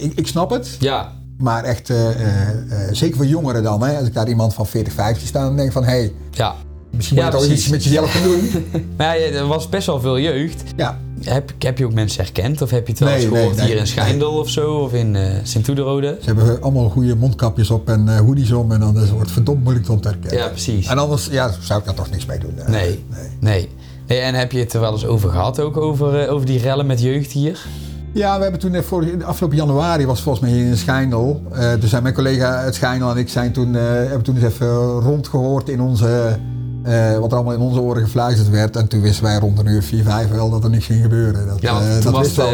Ik, 0.00 0.12
ik 0.14 0.26
snap 0.26 0.50
het. 0.50 0.76
Ja, 0.78 1.12
Maar 1.38 1.64
echt, 1.64 1.90
eh, 1.90 2.10
eh, 2.10 2.48
eh, 2.48 2.88
zeker 2.92 3.16
voor 3.16 3.26
jongeren 3.26 3.62
dan. 3.62 3.82
Hè? 3.82 3.98
Als 3.98 4.06
ik 4.06 4.14
daar 4.14 4.28
iemand 4.28 4.54
van 4.54 4.66
40, 4.66 4.92
50 4.92 5.28
sta, 5.28 5.42
dan 5.42 5.56
denk 5.56 5.66
ik 5.68 5.72
van... 5.74 5.84
hé, 5.84 5.90
hey, 5.90 6.12
ja. 6.30 6.54
misschien 6.90 7.16
Ja, 7.16 7.24
moet 7.24 7.32
je 7.32 7.38
toch 7.38 7.46
precies. 7.46 7.64
iets 7.64 7.72
met 7.72 7.84
jezelf 7.84 8.10
gaan 8.10 8.22
doen. 8.22 8.50
Maar 8.96 9.18
ja, 9.18 9.26
er 9.26 9.46
was 9.46 9.68
best 9.68 9.86
wel 9.86 10.00
veel 10.00 10.18
jeugd. 10.18 10.62
ja. 10.76 11.02
Heb, 11.24 11.52
heb 11.58 11.78
je 11.78 11.84
ook 11.84 11.92
mensen 11.92 12.22
herkend? 12.24 12.62
Of 12.62 12.70
heb 12.70 12.86
je 12.86 12.92
het 12.92 13.00
wel 13.00 13.08
Nee, 13.08 13.18
eens 13.18 13.28
gehoord 13.28 13.56
nee, 13.56 13.66
hier 13.66 13.76
in. 13.76 13.86
Schijndel 13.86 14.32
of 14.32 14.48
zo? 14.48 14.74
Of 14.74 14.92
in 14.92 15.16
Sint-Oederode? 15.42 16.18
Ze 16.20 16.26
hebben 16.26 16.62
allemaal 16.62 16.88
goede 16.88 17.16
mondkapjes 17.16 17.70
op 17.70 17.88
en 17.88 18.18
hoodies 18.18 18.52
om. 18.52 18.72
En 18.72 18.80
dan 18.80 18.94
wordt 18.94 19.18
het 19.20 19.30
verdomd 19.30 19.62
moeilijk 19.62 19.88
om 19.88 20.00
te 20.00 20.08
herkennen. 20.08 20.38
Ja, 20.38 20.48
precies. 20.48 20.86
En 20.86 20.98
anders 20.98 21.28
ja, 21.30 21.54
zou 21.60 21.78
ik 21.78 21.84
daar 21.84 21.94
toch 21.94 22.10
niks 22.10 22.26
mee 22.26 22.38
doen. 22.38 22.54
Nee. 22.66 23.04
Nee. 23.40 23.68
nee. 24.06 24.18
En 24.20 24.34
heb 24.34 24.52
je 24.52 24.58
het 24.58 24.72
er 24.72 24.80
wel 24.80 24.92
eens 24.92 25.06
over 25.06 25.30
gehad, 25.30 25.60
ook 25.60 25.76
over, 25.76 26.28
over 26.28 26.46
die 26.46 26.58
rellen 26.58 26.86
met 26.86 27.00
jeugd 27.00 27.32
hier? 27.32 27.66
Ja, 28.14 28.36
we 28.36 28.42
hebben 28.42 28.60
toen, 28.60 28.74
eh, 28.74 28.82
vorig, 28.82 29.22
afgelopen 29.22 29.56
januari 29.56 30.06
was 30.06 30.22
volgens 30.22 30.44
mij 30.44 30.54
hier 30.54 30.66
in 30.66 30.76
Schijndel. 30.76 31.42
Eh 31.52 31.72
toen 31.72 31.88
zijn 31.88 32.02
mijn 32.02 32.14
collega 32.14 32.56
uit 32.56 32.74
Schijndel 32.74 33.10
en 33.10 33.16
ik 33.16 33.28
zijn 33.28 33.52
toen, 33.52 33.74
eh, 33.74 33.82
hebben 33.82 34.22
toen 34.22 34.34
eens 34.34 34.44
even 34.44 35.00
rondgehoord 35.00 35.68
in 35.68 35.80
onze, 35.80 36.38
eh, 36.84 37.18
wat 37.18 37.30
er 37.30 37.36
allemaal 37.36 37.54
in 37.54 37.60
onze 37.60 37.80
oren 37.80 38.02
gefluisterd 38.02 38.50
werd. 38.50 38.76
En 38.76 38.88
toen 38.88 39.00
wisten 39.00 39.24
wij 39.24 39.36
rond 39.38 39.58
een 39.58 39.66
uur 39.66 39.82
4, 39.82 40.04
5 40.04 40.28
wel 40.30 40.50
dat 40.50 40.64
er 40.64 40.70
niks 40.70 40.86
ging 40.86 41.02
gebeuren. 41.02 41.46
Dat, 41.46 41.60
Ja, 41.60 41.80
eh, 41.80 41.92
toen 41.92 42.12
dat 42.12 42.12
was, 42.12 42.34
wel. 42.34 42.50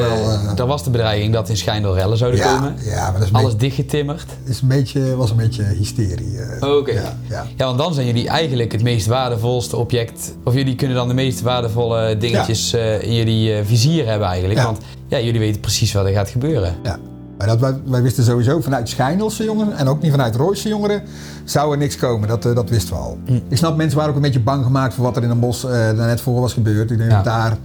daar 0.54 0.66
was 0.66 0.84
de 0.84 0.90
bedreiging 0.90 1.32
dat 1.32 1.48
in 1.48 1.56
Schijndel 1.56 1.94
rellen 1.94 2.16
zouden 2.18 2.40
ja, 2.40 2.54
komen. 2.54 2.74
ja, 2.84 3.10
maar 3.10 3.20
dat 3.20 3.28
is 3.28 3.32
Alles 3.34 3.56
dichtgetimmerd. 3.56 4.26
is 4.44 4.60
een 4.60 4.68
beetje, 4.68 5.16
was 5.16 5.30
een 5.30 5.36
beetje 5.36 5.62
hysterie. 5.62 6.38
Oké. 6.60 6.92
Ja, 6.92 7.16
ja. 7.28 7.46
Ja, 7.56 7.64
want 7.64 7.78
dan 7.78 7.94
zijn 7.94 8.06
jullie 8.06 8.28
eigenlijk 8.28 8.72
het 8.72 8.82
meest 8.82 9.06
waardevolste 9.06 9.76
object. 9.76 10.34
Of 10.44 10.54
jullie 10.54 10.74
kunnen 10.74 10.96
dan 10.96 11.08
de 11.08 11.14
meest 11.14 11.40
waardevolle 11.40 12.16
dingetjes 12.16 12.74
in 13.00 13.14
jullie 13.14 13.64
vizier 13.64 14.06
hebben 14.06 14.28
eigenlijk. 14.28 14.62
Want 14.62 14.78
ja, 15.08 15.20
jullie 15.20 15.40
weten 15.40 15.60
precies 15.60 15.92
wat 15.92 16.04
er 16.06 16.12
gaat 16.12 16.28
gebeuren. 16.28 16.74
Ja. 16.82 16.98
Maar 17.40 17.48
dat, 17.48 17.60
wij, 17.60 17.74
wij 17.84 18.02
wisten 18.02 18.24
sowieso 18.24 18.60
vanuit 18.60 18.88
Schijndelse 18.88 19.44
jongeren 19.44 19.76
en 19.76 19.88
ook 19.88 20.02
niet 20.02 20.10
vanuit 20.10 20.36
Rooise 20.36 20.68
jongeren 20.68 21.02
zou 21.44 21.72
er 21.72 21.78
niks 21.78 21.96
komen. 21.96 22.28
Dat, 22.28 22.44
eh, 22.46 22.54
dat 22.54 22.70
wisten 22.70 22.94
we 22.94 23.00
al. 23.00 23.18
Hm. 23.24 23.38
Ik 23.48 23.56
snap, 23.56 23.76
mensen 23.76 23.96
waren 23.96 24.10
ook 24.10 24.16
een 24.16 24.22
beetje 24.22 24.40
bang 24.40 24.64
gemaakt 24.64 24.94
voor 24.94 25.04
wat 25.04 25.16
er 25.16 25.22
in 25.22 25.30
een 25.30 25.40
bos 25.40 25.64
eh 25.64 25.70
daar 25.70 25.94
net 25.94 26.20
voor 26.20 26.40
was 26.40 26.52
gebeurd. 26.52 26.90
Ik 26.90 26.98
denk 26.98 27.10
Ja. 27.10 27.16
dat 27.16 27.24
daar 27.24 27.56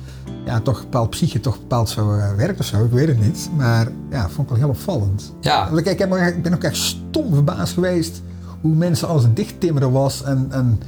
ja, 0.46 0.60
toch 0.60 0.80
bepaald 0.82 1.10
psyche 1.10 1.40
toch 1.40 1.60
bepaald 1.60 1.90
zo 1.90 2.14
eh, 2.14 2.34
werkt 2.38 2.60
of 2.60 2.66
zo. 2.66 2.84
Ik 2.86 2.92
weet 2.92 3.08
het 3.08 3.22
niet. 3.26 3.50
Maar 3.58 3.88
ja, 4.10 4.22
vond 4.30 4.40
ik 4.42 4.50
wel 4.50 4.58
heel 4.58 4.70
opvallend. 4.70 5.34
Ja, 5.42 5.66
Want 5.66 5.80
Ik, 5.80 5.86
ik, 5.86 6.00
heb, 6.00 6.10
me- 6.10 6.28
ik 6.28 6.44
ben 6.44 6.54
ook 6.54 6.64
echt 6.64 6.78
stom 6.78 7.34
verbaasd 7.34 7.74
geweest 7.74 8.22
hoe 8.62 8.74
mensen 8.76 9.08
alles 9.08 9.24
dichttimmeren 9.34 9.92
was. 9.92 10.24
En, 10.24 10.48
en 10.50 10.80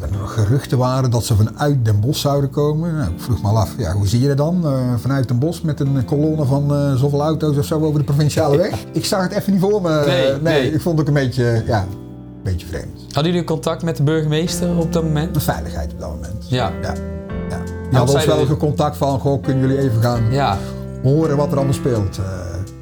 er 0.00 0.18
nog 0.20 0.34
geruchten 0.34 0.78
waren 0.78 1.10
dat 1.10 1.24
ze 1.24 1.36
vanuit 1.36 1.84
Den 1.84 2.00
Bosch 2.00 2.20
zouden 2.20 2.50
komen. 2.50 2.94
Nou, 2.96 3.10
ik 3.10 3.20
vroeg 3.20 3.42
me 3.42 3.48
al 3.48 3.58
af, 3.58 3.74
ja, 3.78 3.92
hoe 3.92 4.06
zie 4.06 4.20
je 4.20 4.28
dat 4.28 4.36
dan? 4.36 4.66
Eh, 4.66 4.94
vanuit 4.96 5.28
Den 5.28 5.38
Bosch 5.38 5.62
met 5.62 5.80
een 5.80 6.04
kolonne 6.04 6.44
van 6.44 6.74
eh, 6.74 6.94
zoveel 6.94 7.20
auto's 7.20 7.56
of 7.56 7.64
zo 7.64 7.80
over 7.80 7.98
de 7.98 8.04
provinciale 8.04 8.56
weg? 8.56 8.84
Ik 8.92 9.04
zag 9.04 9.22
het 9.22 9.32
even 9.32 9.52
niet 9.52 9.60
voor 9.60 9.82
me. 9.82 10.04
Nee, 10.06 10.30
nee, 10.30 10.40
nee. 10.40 10.72
ik 10.72 10.80
vond 10.80 10.98
het 10.98 11.08
ook 11.08 11.16
een 11.16 11.22
beetje, 11.22 11.62
ja, 11.66 11.80
een 11.80 12.42
beetje 12.42 12.66
vreemd. 12.66 13.00
hadden 13.12 13.32
jullie 13.32 13.46
contact 13.46 13.82
met 13.82 13.96
de 13.96 14.02
burgemeester 14.02 14.76
op 14.76 14.92
dat 14.92 15.02
moment? 15.02 15.34
De 15.34 15.40
veiligheid 15.40 15.92
op 15.92 16.00
dat 16.00 16.10
moment. 16.10 16.44
Ja. 16.48 16.72
Ja. 16.82 16.92
ja. 17.48 17.58
Die 17.88 17.98
hadden 17.98 18.14
ons 18.14 18.24
wel 18.24 18.38
jullie? 18.40 18.56
contact 18.56 18.96
van, 18.96 19.20
goh, 19.20 19.42
kunnen 19.42 19.68
jullie 19.68 19.82
even 19.82 20.02
gaan 20.02 20.22
Ja, 20.30 20.56
horen 21.02 21.36
wat 21.36 21.50
er 21.50 21.56
allemaal 21.56 21.74
speelt? 21.74 22.18
Eh, 22.18 22.24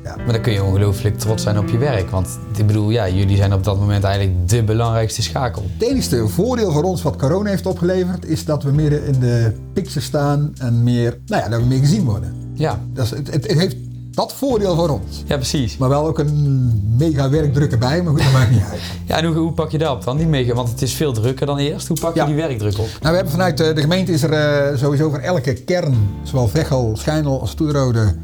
ja. 0.07 0.16
maar 0.16 0.33
dan 0.33 0.40
kun 0.42 0.53
je 0.53 0.64
ongelooflijk 0.64 1.19
trots 1.19 1.42
zijn 1.42 1.59
op 1.59 1.69
je 1.69 1.79
werk. 1.79 2.11
Want 2.11 2.29
ik 2.57 2.66
bedoel, 2.66 2.90
ja, 2.90 3.09
jullie 3.09 3.37
zijn 3.37 3.53
op 3.53 3.64
dat 3.64 3.79
moment 3.79 4.05
eigenlijk 4.05 4.49
de 4.49 4.62
belangrijkste 4.62 5.23
schakel. 5.23 5.62
Het 5.79 5.88
enige 5.88 6.29
voordeel 6.29 6.73
voor 6.73 6.83
ons 6.83 7.03
wat 7.03 7.16
corona 7.16 7.51
heeft 7.51 7.66
opgeleverd, 7.66 8.25
is 8.27 8.45
dat 8.45 8.62
we 8.62 8.71
meer 8.73 9.05
in 9.05 9.21
de 9.21 9.53
picture 9.73 10.01
staan 10.01 10.53
en 10.59 10.83
meer, 10.83 11.19
nou 11.27 11.42
ja, 11.42 11.49
dat 11.49 11.61
we 11.61 11.66
meer 11.66 11.79
gezien 11.79 12.05
worden. 12.05 12.35
Ja, 12.55 12.81
Dat 12.92 13.05
is, 13.05 13.11
het, 13.11 13.33
het, 13.33 13.47
heeft 13.53 13.77
dat 14.11 14.33
voordeel 14.33 14.75
voor 14.77 14.88
ons. 14.88 15.23
ja 15.27 15.37
precies. 15.37 15.77
Maar 15.77 15.88
wel 15.88 16.07
ook 16.07 16.19
een 16.19 16.83
mega 16.97 17.31
werkdruk 17.31 17.73
erbij, 17.73 18.03
maar 18.03 18.12
goed, 18.12 18.23
dat 18.23 18.33
maakt 18.33 18.51
niet 18.51 18.62
uit. 18.71 18.81
Ja, 19.09 19.16
en 19.16 19.25
hoe, 19.25 19.37
hoe 19.37 19.53
pak 19.53 19.71
je 19.71 19.79
dat 19.79 19.90
op 19.97 20.05
dan? 20.05 20.16
Die 20.16 20.27
mega, 20.27 20.55
want 20.55 20.69
het 20.71 20.83
is 20.83 20.92
veel 20.95 21.12
drukker 21.12 21.47
dan 21.47 21.59
eerst. 21.59 21.88
Hoe 21.88 21.97
pak 22.01 22.14
je 22.14 22.21
Ja. 22.21 22.27
die 22.27 22.35
werkdruk 22.35 22.73
op? 22.79 22.87
Nou, 22.87 22.99
we 23.01 23.09
hebben 23.14 23.31
vanuit 23.31 23.61
eh, 23.61 23.75
de 23.75 23.81
gemeente 23.81 24.12
is 24.12 24.23
er 24.23 24.33
eh, 24.33 24.79
sowieso 24.79 25.11
voor 25.11 25.19
elke 25.19 25.53
kern, 25.53 25.95
zowel 26.23 26.49
Veghel, 26.49 26.92
Schijndel 26.97 27.40
als 27.40 27.55
Toerode, 27.55 28.14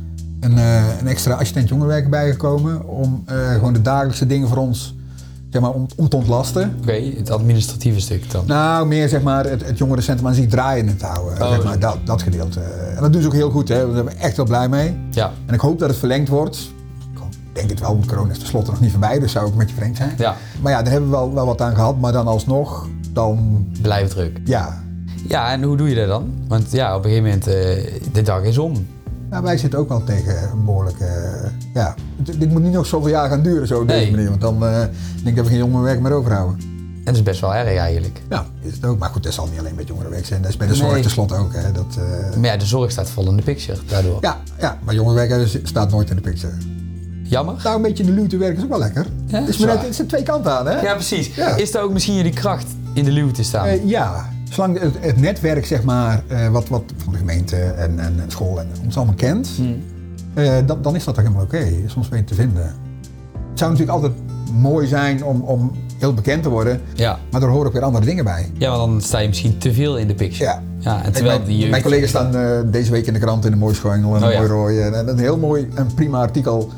een, 0.42 0.58
eh, 0.58 0.98
een 1.00 1.06
extra 1.06 1.34
assistent 1.34 1.68
jongerenwerker 1.68 2.10
bijgekomen 2.10 2.88
om 2.88 3.22
eh, 3.26 3.52
gewoon 3.52 3.72
de 3.72 3.82
dagelijkse 3.82 4.26
dingen 4.26 4.48
voor 4.48 4.56
ons 4.56 4.94
zeg 5.50 5.62
maar, 5.62 5.70
om, 5.70 5.86
om 5.96 6.08
te 6.08 6.16
ontlasten. 6.16 6.74
Oké, 6.80 6.92
het 7.16 7.30
administratieve 7.30 8.00
stuk 8.00 8.30
dan. 8.30 8.44
Nou, 8.46 8.86
meer 8.86 9.08
zeg 9.08 9.22
maar 9.22 9.44
het, 9.44 9.66
het 9.66 9.78
jongerencentrum 9.78 10.28
aan 10.28 10.34
zich 10.34 10.48
draaiende 10.48 10.96
te 10.96 11.06
houden. 11.06 11.42
Oh, 11.42 11.48
zeg 11.48 11.60
zo. 11.60 11.64
maar, 11.64 11.78
dat, 11.78 11.98
dat 12.04 12.22
gedeelte. 12.22 12.60
En 12.60 13.00
dat 13.02 13.12
doen 13.12 13.20
ze 13.22 13.26
ook 13.26 13.34
heel 13.34 13.50
goed, 13.50 13.68
hè. 13.68 13.84
daar 13.84 13.92
zijn 13.92 14.04
we 14.04 14.10
echt 14.10 14.36
wel 14.36 14.46
blij 14.46 14.68
mee. 14.68 14.96
Ja, 15.10 15.32
En 15.46 15.54
ik 15.54 15.60
hoop 15.60 15.78
dat 15.78 15.88
het 15.88 15.98
verlengd 15.98 16.28
wordt. 16.28 16.70
Ik 17.14 17.58
denk 17.58 17.70
het 17.70 17.80
wel, 17.80 17.92
want 17.94 18.06
corona 18.06 18.30
is 18.30 18.38
tenslotte 18.38 18.70
nog 18.70 18.80
niet 18.80 18.90
voorbij, 18.90 19.18
dus 19.18 19.32
zou 19.32 19.46
ook 19.46 19.52
een 19.52 19.58
beetje 19.58 19.74
vreemd 19.76 19.96
zijn. 19.96 20.14
ja, 20.18 20.36
Maar 20.62 20.72
ja, 20.72 20.82
daar 20.82 20.92
hebben 20.92 21.10
we 21.10 21.16
wel, 21.16 21.34
wel 21.34 21.46
wat 21.46 21.60
aan 21.60 21.74
gehad, 21.74 21.98
maar 21.98 22.12
dan 22.12 22.26
alsnog, 22.26 22.88
dan 23.12 23.66
blijf 23.82 24.08
druk. 24.08 24.40
ja. 24.44 24.80
Ja, 25.28 25.52
en 25.52 25.62
hoe 25.62 25.76
doe 25.76 25.88
je 25.88 25.94
dat 25.94 26.08
dan? 26.08 26.30
Want 26.48 26.70
ja, 26.72 26.96
op 26.96 27.04
een 27.04 27.10
gegeven 27.10 27.24
moment, 27.30 27.46
eh, 27.46 28.12
de 28.12 28.22
dag 28.22 28.42
is 28.42 28.58
om. 28.58 28.86
Nou, 29.32 29.44
wij 29.44 29.56
zitten 29.58 29.78
ook 29.78 29.88
wel 29.88 30.04
tegen 30.04 30.50
een 30.52 30.64
behoorlijke, 30.64 31.04
eh, 31.04 31.50
ja, 31.74 31.94
dit, 32.16 32.50
moet 32.50 32.62
niet 32.62 32.72
nog 32.72 32.86
zoveel 32.86 33.08
jaar 33.10 33.28
gaan 33.28 33.42
duren 33.42 33.66
zo 33.66 33.80
op 33.80 33.88
deze 33.88 34.00
Nee. 34.00 34.10
manier, 34.10 34.28
want 34.28 34.40
dan 34.40 34.66
eh, 34.66 34.78
denk 34.78 35.26
ik 35.26 35.36
dat 35.36 35.44
we 35.44 35.50
geen 35.50 35.58
jongerenwerk 35.58 36.00
meer 36.00 36.12
overhouden. 36.12 36.58
En 36.60 37.04
dat 37.04 37.14
is 37.14 37.22
best 37.22 37.40
wel 37.40 37.54
erg 37.54 37.76
eigenlijk. 37.78 38.22
Ja, 38.28 38.46
is 38.60 38.72
het 38.72 38.84
ook. 38.84 38.98
Maar 38.98 39.08
goed, 39.10 39.22
dat 39.22 39.32
zal 39.32 39.46
niet 39.50 39.58
alleen 39.58 39.74
met 39.74 39.88
jongerenwerk 39.88 40.26
zijn, 40.26 40.42
dat 40.42 40.50
is 40.50 40.56
bij 40.56 40.66
de 40.66 40.72
Nee. 40.72 40.82
zorg 40.82 41.00
tenslotte 41.00 41.34
ook. 41.34 41.52
Hè. 41.54 41.72
Dat, 41.72 41.96
eh, 41.98 42.36
Maar 42.36 42.50
ja, 42.50 42.56
de 42.56 42.64
zorg 42.66 42.90
staat 42.90 43.10
vol 43.10 43.28
in 43.28 43.36
de 43.36 43.42
picture 43.42 43.78
daardoor. 43.88 44.18
ja, 44.20 44.40
ja, 44.58 44.78
maar 44.84 44.94
jongerenwerk 44.94 45.60
staat 45.62 45.90
nooit 45.90 46.10
in 46.10 46.16
de 46.16 46.22
picture. 46.22 46.52
Jammer. 47.22 47.54
Nou, 47.62 47.76
een 47.76 47.82
beetje 47.82 48.04
in 48.04 48.14
de 48.14 48.20
luwte 48.20 48.36
werken 48.36 48.56
is 48.56 48.62
ook 48.62 48.68
wel 48.70 48.78
lekker. 48.78 49.06
Ja, 49.26 49.38
het, 49.40 49.48
is 49.48 49.58
maar 49.58 49.74
net, 49.74 49.84
het 49.84 49.94
zijn 49.94 50.08
twee 50.08 50.22
kanten 50.22 50.52
aan, 50.58 50.66
hè? 50.66 50.80
Ja, 50.80 50.94
precies. 50.94 51.34
Ja. 51.34 51.56
Is 51.56 51.70
daar 51.70 51.82
ook 51.82 51.92
misschien 51.92 52.14
jullie 52.14 52.32
kracht 52.32 52.66
in 52.92 53.04
de 53.04 53.10
luw 53.10 53.30
te 53.30 53.42
staan? 53.42 53.86
Ja, 53.88 54.28
zolang 54.52 54.80
het, 54.80 54.94
het 55.00 55.20
netwerk 55.20 55.66
zeg 55.66 55.82
maar, 55.82 56.22
eh, 56.28 56.48
wat, 56.48 56.68
wat 56.68 56.82
van 56.96 57.12
de 57.12 57.18
gemeente 57.18 57.56
en, 57.56 57.98
en 57.98 58.24
school 58.26 58.60
en 58.60 58.66
ons 58.84 58.96
allemaal 58.96 59.14
kent, 59.14 59.50
Hmm. 59.56 59.82
eh, 60.34 60.52
dat, 60.66 60.84
dan 60.84 60.94
is 60.94 61.04
dat 61.04 61.14
toch 61.14 61.22
helemaal 61.24 61.44
oké. 61.44 61.66
Soms 61.86 62.08
weet 62.08 62.18
je 62.18 62.24
te 62.24 62.34
vinden. 62.34 62.62
Het 63.50 63.58
zou 63.60 63.70
natuurlijk 63.70 63.98
altijd 63.98 64.12
mooi 64.60 64.86
zijn 64.86 65.24
om, 65.24 65.40
om 65.40 65.72
heel 65.98 66.14
bekend 66.14 66.42
te 66.42 66.48
worden, 66.48 66.80
Ja. 66.94 67.18
maar 67.30 67.42
er 67.42 67.48
horen 67.48 67.66
ook 67.66 67.72
weer 67.72 67.82
andere 67.82 68.04
dingen 68.04 68.24
bij. 68.24 68.50
ja, 68.58 68.76
want 68.76 68.90
dan 68.92 69.00
sta 69.00 69.18
je 69.18 69.28
misschien 69.28 69.58
te 69.58 69.72
veel 69.72 69.98
in 69.98 70.06
de 70.06 70.14
picture. 70.14 70.44
Ja. 70.44 70.62
ja 70.78 71.04
en 71.04 71.12
terwijl 71.12 71.36
mijn, 71.36 71.48
die 71.48 71.58
jeugd... 71.58 71.70
mijn 71.70 71.82
collega's 71.82 72.08
staan 72.08 72.36
eh, 72.36 72.58
deze 72.66 72.90
week 72.90 73.06
in 73.06 73.12
de 73.12 73.18
krant 73.18 73.44
in 73.44 73.52
een 73.52 73.58
mooi 73.58 73.74
schoengel 73.74 74.16
en 74.16 74.22
Oh, 74.22 74.26
een 74.28 74.32
ja. 74.32 74.38
mooi 74.38 74.50
rooi. 74.50 74.80
En, 74.80 74.94
en 74.94 75.08
een 75.08 75.18
heel 75.18 75.36
mooi 75.38 75.68
en 75.74 75.86
prima 75.94 76.18
artikel. 76.20 76.70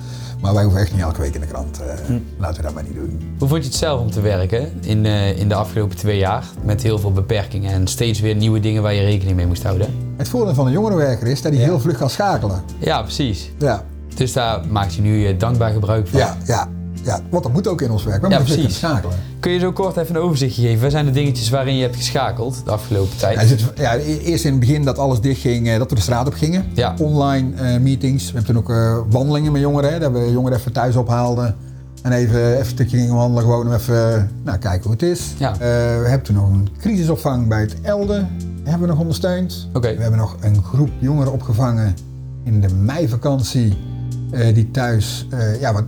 Maar 0.44 0.54
wij 0.54 0.62
hoeven 0.62 0.80
echt 0.80 0.92
niet 0.92 1.00
elke 1.00 1.20
week 1.20 1.34
in 1.34 1.40
de 1.40 1.46
krant. 1.46 1.80
Hm. 2.06 2.18
Laten 2.38 2.56
we 2.56 2.62
dat 2.62 2.74
maar 2.74 2.82
niet 2.82 2.94
doen. 2.94 3.20
Hoe 3.38 3.48
vond 3.48 3.62
je 3.62 3.68
het 3.68 3.78
zelf 3.78 4.00
om 4.00 4.10
te 4.10 4.20
werken 4.20 4.72
in, 4.80 5.06
eh, 5.06 5.38
in 5.38 5.48
de 5.48 5.54
afgelopen 5.54 5.96
twee 5.96 6.18
jaar? 6.18 6.44
Met 6.62 6.82
heel 6.82 6.98
veel 6.98 7.12
beperkingen 7.12 7.72
en 7.72 7.86
steeds 7.86 8.20
weer 8.20 8.34
nieuwe 8.34 8.60
dingen 8.60 8.82
waar 8.82 8.94
je 8.94 9.02
rekening 9.04 9.36
mee 9.36 9.46
moest 9.46 9.62
houden. 9.62 9.88
Het 10.16 10.28
voordeel 10.28 10.54
van 10.54 10.66
een 10.66 10.72
jongerenwerker 10.72 11.26
is 11.26 11.42
dat 11.42 11.52
hij 11.52 11.60
Ja. 11.60 11.66
heel 11.66 11.80
vlug 11.80 11.96
kan 11.98 12.10
schakelen. 12.10 12.62
Ja, 12.78 13.02
precies. 13.02 13.50
Ja, 13.58 13.84
Dus 14.16 14.32
daar 14.32 14.60
maakt 14.68 14.94
je 14.94 15.02
nu 15.02 15.26
eh, 15.26 15.38
dankbaar 15.38 15.72
gebruik 15.72 16.08
van. 16.08 16.18
ja, 16.20 16.36
ja. 16.46 16.68
Ja. 17.04 17.20
Want 17.30 17.42
dat 17.42 17.52
moet 17.52 17.68
ook 17.68 17.80
in 17.80 17.90
ons 17.90 18.04
werk. 18.04 18.22
We 18.22 18.28
Ja, 18.28 18.36
moeten 18.38 18.54
precies. 18.56 18.76
schakelen. 18.76 19.16
Kun 19.40 19.52
je 19.52 19.58
zo 19.58 19.72
kort 19.72 19.96
even 19.96 20.14
een 20.14 20.20
overzichtje 20.22 20.62
geven? 20.62 20.82
Wat 20.82 20.90
zijn 20.90 21.04
de 21.04 21.10
dingetjes 21.10 21.50
waarin 21.50 21.76
je 21.76 21.82
hebt 21.82 21.96
geschakeld 21.96 22.62
de 22.64 22.70
afgelopen 22.70 23.16
tijd? 23.16 23.40
Ja, 23.40 23.46
zit- 23.46 23.72
ja, 23.76 23.96
eerst 23.96 24.44
in 24.44 24.50
het 24.50 24.60
begin 24.60 24.84
dat 24.84 24.98
alles 24.98 25.20
dichtging, 25.20 25.68
eh, 25.68 25.78
dat 25.78 25.88
we 25.90 25.94
de 25.94 26.00
straat 26.00 26.26
op 26.26 26.34
gingen. 26.34 26.64
Ja. 26.74 26.94
Online 26.98 27.54
eh, 27.56 27.80
meetings. 27.80 28.26
We 28.32 28.36
hebben 28.38 28.54
toen 28.54 28.62
ook 28.62 28.70
eh, 28.70 28.98
wandelingen 29.10 29.52
met 29.52 29.60
jongeren. 29.60 29.92
Hè, 29.92 29.98
dat 29.98 30.12
we 30.12 30.30
jongeren 30.32 30.58
even 30.58 30.72
thuis 30.72 30.96
ophaalden. 30.96 31.56
En 32.02 32.12
even, 32.12 32.40
even 32.50 32.58
een 32.58 32.64
stukje 32.66 32.96
gingen 32.98 33.14
wandelen, 33.14 33.42
gewoon 33.42 33.66
om 33.66 33.72
even 33.72 34.30
nou, 34.44 34.58
kijken 34.58 34.82
hoe 34.82 34.92
het 34.92 35.02
is. 35.02 35.32
Ja. 35.38 35.56
We 35.58 35.64
hebben 36.08 36.22
toen 36.22 36.34
nog 36.34 36.48
een 36.48 36.68
crisisopvang 36.78 37.48
bij 37.48 37.60
het 37.60 37.74
Elde. 37.82 38.26
Hebben 38.62 38.80
we 38.80 38.86
nog 38.86 38.98
ondersteund. 38.98 39.68
Oké. 39.72 39.94
We 39.94 40.00
hebben 40.02 40.20
nog 40.20 40.36
een 40.40 40.62
groep 40.62 40.90
jongeren 40.98 41.32
opgevangen 41.32 41.94
in 42.44 42.60
de 42.60 42.68
meivakantie. 42.74 43.76
die 44.54 44.70
thuis, 44.70 45.26
ja, 45.60 45.72
wat, 45.72 45.84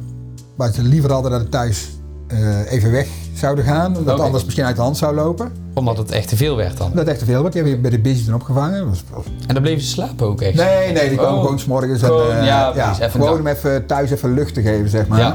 wat 0.56 0.74
ze 0.74 0.82
liever 0.82 1.12
hadden 1.12 1.30
dat 1.30 1.40
het 1.40 1.50
thuis 1.50 1.88
eh, 2.28 2.72
even 2.72 2.90
weg 2.90 3.06
zouden 3.34 3.64
gaan. 3.64 3.86
Omdat 3.86 4.04
het 4.04 4.12
Oké. 4.14 4.22
anders 4.22 4.44
misschien 4.44 4.64
uit 4.64 4.76
de 4.76 4.82
hand 4.82 4.96
zou 4.96 5.14
lopen. 5.14 5.52
Omdat 5.74 5.96
het 5.96 6.10
echt 6.10 6.28
te 6.28 6.36
veel 6.36 6.56
werd 6.56 6.76
dan. 6.76 6.90
Dat 6.94 7.06
echt 7.06 7.18
te 7.18 7.24
veel, 7.24 7.40
want 7.42 7.52
die 7.52 7.62
hebben 7.62 7.82
we 7.82 7.88
bij 7.88 7.98
de 7.98 8.08
busy 8.08 8.24
toen 8.24 8.34
opgevangen. 8.34 8.78
Dat 8.78 8.88
was- 8.88 9.02
was 9.10 9.24
En 9.46 9.54
dan 9.54 9.62
bleven 9.62 9.82
ze 9.82 9.88
slapen 9.88 10.26
ook 10.26 10.40
echt? 10.40 10.54
Nee, 10.54 10.92
nee, 10.92 11.08
die 11.08 11.18
komen 11.18 11.34
Oh. 11.34 11.40
gewoon 11.40 11.58
s'morgens. 11.58 12.02
en, 12.02 12.10
eh, 12.10 12.44
ja, 12.46 12.70
precies, 12.70 13.12
gewoon 13.12 13.38
om 13.38 13.46
even 13.46 13.86
thuis 13.86 14.10
even 14.10 14.34
lucht 14.34 14.54
te 14.54 14.62
geven, 14.62 14.88
zeg 14.88 15.06
maar. 15.08 15.18
Ja. 15.18 15.34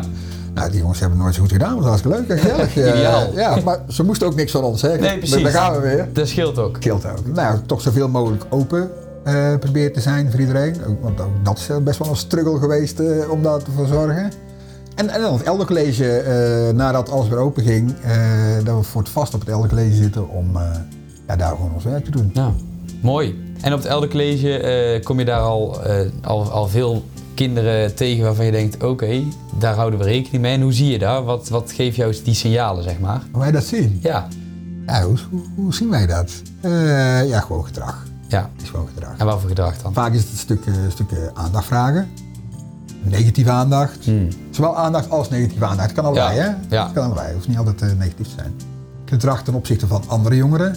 Nou, 0.54 0.70
die 0.72 0.80
jongens 0.80 1.00
hebben 1.00 1.18
het 1.18 1.26
nooit 1.26 1.36
zo 1.38 1.42
goed 1.42 1.52
gedaan, 1.52 1.70
dat 1.70 1.80
was 1.80 1.88
hartstikke 1.88 2.18
leuk 2.18 2.30
en 2.30 2.38
gezellig. 2.40 2.78
Eh, 2.78 2.88
Ideaal. 3.00 3.34
ja, 3.36 3.58
maar 3.64 3.80
ze 3.88 4.04
moesten 4.04 4.28
ook 4.28 4.36
niks 4.36 4.52
van 4.52 4.64
ons 4.64 4.80
zeggen. 4.80 5.02
Nee, 5.02 5.18
precies. 5.18 5.44
Daar 5.44 5.52
gaan 5.52 5.74
we 5.74 5.80
weer. 5.80 6.08
Dat 6.14 6.28
scheelt 6.28 6.60
ook. 6.60 6.76
Scheelt 6.80 7.06
ook. 7.06 7.28
Nou, 7.34 7.58
toch 7.66 7.82
zoveel 7.82 8.08
mogelijk 8.10 8.44
open 8.50 8.90
proberen 9.60 9.94
te 9.94 10.02
zijn 10.02 10.32
voor 10.32 10.40
iedereen. 10.40 10.76
Want 11.02 11.22
ook 11.22 11.30
dat 11.44 11.58
is 11.58 11.70
best 11.84 12.00
wel 12.00 12.08
een 12.10 12.16
struggle 12.16 12.60
geweest 12.60 13.00
om 13.30 13.44
daar 13.44 13.64
te 13.64 13.72
voor 13.76 13.88
zorgen. 13.88 14.32
En, 15.02 15.10
en 15.10 15.22
dan 15.22 15.34
het 15.34 15.44
Elder 15.44 15.66
College, 15.66 16.18
eh, 16.18 16.74
nadat 16.76 17.10
alles 17.10 17.28
weer 17.28 17.38
open 17.38 17.64
ging, 17.64 17.94
eh, 18.04 18.16
dat 18.64 18.78
we 18.78 18.84
voor 18.84 19.02
het 19.02 19.10
vast 19.10 19.34
op 19.34 19.40
het 19.40 19.50
Elder 19.50 19.70
College 19.70 19.96
zitten 19.96 20.30
om 20.30 20.56
eh, 20.56 20.62
ja, 21.28 21.36
daar 21.36 21.50
gewoon 21.50 21.74
ons 21.74 21.84
werk 21.84 22.06
te 22.06 22.12
doen. 22.12 22.32
Nou, 22.34 22.52
mooi. 23.02 23.54
En 23.62 23.74
op 23.74 23.80
het 23.80 23.88
Elder 23.88 24.10
College 24.10 24.58
eh, 24.58 25.04
kom 25.04 25.20
je 25.20 25.26
daar 25.26 25.40
al, 25.40 25.82
al, 26.22 26.52
al 26.52 26.68
veel 26.68 27.04
kinderen 27.34 27.96
tegen 27.96 28.24
waarvan 28.24 28.46
je 28.46 28.52
denkt, 28.52 28.84
oké, 28.84 29.24
daar 29.60 29.76
houden 29.76 30.00
we 30.00 30.06
rekening 30.06 30.42
mee. 30.42 30.54
En 30.54 30.62
hoe 30.62 30.74
zie 30.74 30.92
je 30.92 31.00
dat? 31.00 31.26
Wat, 31.26 31.50
wat 31.50 31.72
geeft 31.72 31.96
jou 31.96 32.16
die 32.24 32.34
signalen, 32.34 32.84
zeg 32.84 33.00
maar? 33.00 33.22
Hoe 33.32 33.42
wij 33.42 33.52
dat 33.52 33.64
zien? 33.64 34.00
Ja, 34.02 34.28
Ja, 34.86 35.04
hoe, 35.04 35.18
hoe, 35.30 35.42
hoe 35.56 35.74
zien 35.74 35.90
wij 35.90 36.08
dat? 36.08 36.42
Ja, 37.28 37.40
gewoon 37.40 37.66
gedrag. 37.66 38.06
ja. 38.28 38.50
Het 38.54 38.62
is 38.64 38.70
gewoon 38.70 38.88
gedrag. 38.94 39.18
En 39.18 39.26
wat 39.26 39.40
voor 39.40 39.50
gedrag 39.50 39.82
dan? 39.82 39.94
Vaak 39.94 40.14
is 40.14 40.22
het 40.22 40.32
een 40.32 40.38
stuk, 40.38 40.66
een 40.66 40.92
stuk 40.92 41.32
aandacht 41.34 41.66
vragen. 41.66 42.10
Negatieve 43.04 43.50
aandacht. 43.52 43.98
Hmm. 44.06 44.28
Zowel 44.50 44.78
aandacht 44.78 45.10
als 45.10 45.30
negatieve 45.30 45.66
aandacht. 45.66 45.88
Het 45.88 45.96
kan 45.98 46.06
allebei, 46.06 46.36
Ja, 46.36 46.42
hè? 46.42 46.76
ja. 46.76 46.84
Het 46.84 46.94
kan 46.94 47.04
allebei. 47.06 47.26
Het 47.26 47.36
hoeft 47.36 47.48
niet 47.48 47.58
altijd 47.58 47.82
eh, 47.82 47.88
negatief 47.98 48.28
te 48.28 48.34
zijn. 48.36 48.54
Gedrag 49.06 49.44
ten 49.44 49.54
opzichte 49.54 49.88
van 49.88 50.04
andere 50.08 50.36
jongeren. 50.36 50.76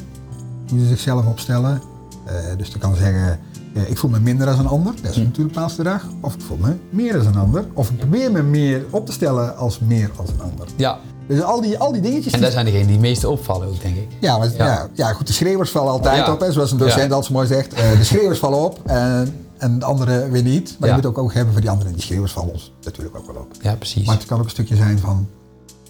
Hoe 0.71 0.79
ze 0.81 0.87
zichzelf 0.87 1.27
opstellen. 1.27 1.81
Eh, 2.25 2.35
dus 2.57 2.69
je 2.69 2.79
kan 2.79 2.95
zeggen, 2.95 3.39
eh, 3.75 3.91
ik 3.91 3.99
voel 3.99 4.11
me 4.11 4.21
minder 4.21 4.49
als 4.49 4.59
een 4.59 4.67
ander. 4.67 4.93
Dat 5.03 5.11
is 5.11 5.17
natuurlijk 5.17 5.55
bepaald 5.55 5.73
gedrag. 5.73 6.05
Of 6.21 6.35
ik 6.35 6.41
voel 6.41 6.59
me 6.61 6.77
meer 6.91 7.17
als 7.17 7.27
een 7.27 7.37
ander. 7.37 7.65
Of 7.73 7.91
ik 7.91 7.99
probeer 7.99 8.33
me 8.33 8.43
meer 8.43 8.85
op 8.91 9.07
te 9.07 9.13
stellen 9.13 9.57
als 9.57 9.79
meer 9.79 10.11
als 10.17 10.29
een 10.29 10.41
ander. 10.51 10.67
Ja, 10.77 10.99
Dus 11.27 11.43
al 11.43 11.61
die, 11.61 11.79
al 11.79 11.93
die 11.93 12.01
dingetjes... 12.03 12.33
en 12.33 12.41
dat 12.41 12.53
zijn 12.53 12.65
degenen 12.65 12.87
die 12.87 12.97
het 12.97 13.05
meeste 13.05 13.29
opvallen 13.31 13.69
ook, 13.69 13.81
denk 13.83 13.97
ik. 13.97 14.09
ja, 14.21 14.39
maar, 14.39 14.49
Ja. 14.57 14.67
ja. 14.67 14.89
Ja, 14.93 15.13
goed, 15.13 15.27
de 15.27 15.33
schreeuwers 15.33 15.71
vallen 15.71 15.93
altijd 15.93 16.27
Ja. 16.27 16.33
op, 16.33 16.41
hè, 16.41 16.53
zoals 16.53 16.73
een 16.73 16.79
docent 16.79 17.03
altijd 17.13 17.25
zo 17.25 17.33
mooi 17.33 17.47
zegt. 17.47 17.71
De 17.71 18.05
schreeuwers 18.05 18.39
vallen 18.39 18.59
op 18.65 18.81
en, 18.87 19.35
en 19.59 19.79
de 19.79 19.85
anderen 19.85 20.31
weer 20.31 20.43
niet. 20.43 20.77
Maar 20.79 20.89
Ja. 20.89 20.95
je 20.97 21.01
moet 21.03 21.11
ook 21.11 21.19
oog 21.19 21.33
hebben 21.33 21.53
voor 21.53 21.61
die 21.63 21.71
anderen. 21.71 21.93
Die 21.93 22.03
schreeuwers 22.03 22.33
vallen 22.33 22.53
ons 22.53 22.73
natuurlijk 22.85 23.17
ook 23.17 23.27
wel 23.27 23.35
op. 23.43 23.49
Ja, 23.63 23.75
precies. 23.75 24.07
Maar 24.07 24.15
het 24.17 24.27
kan 24.27 24.39
ook 24.39 24.45
een 24.45 24.51
stukje 24.51 24.77
zijn 24.77 24.99
van 24.99 25.29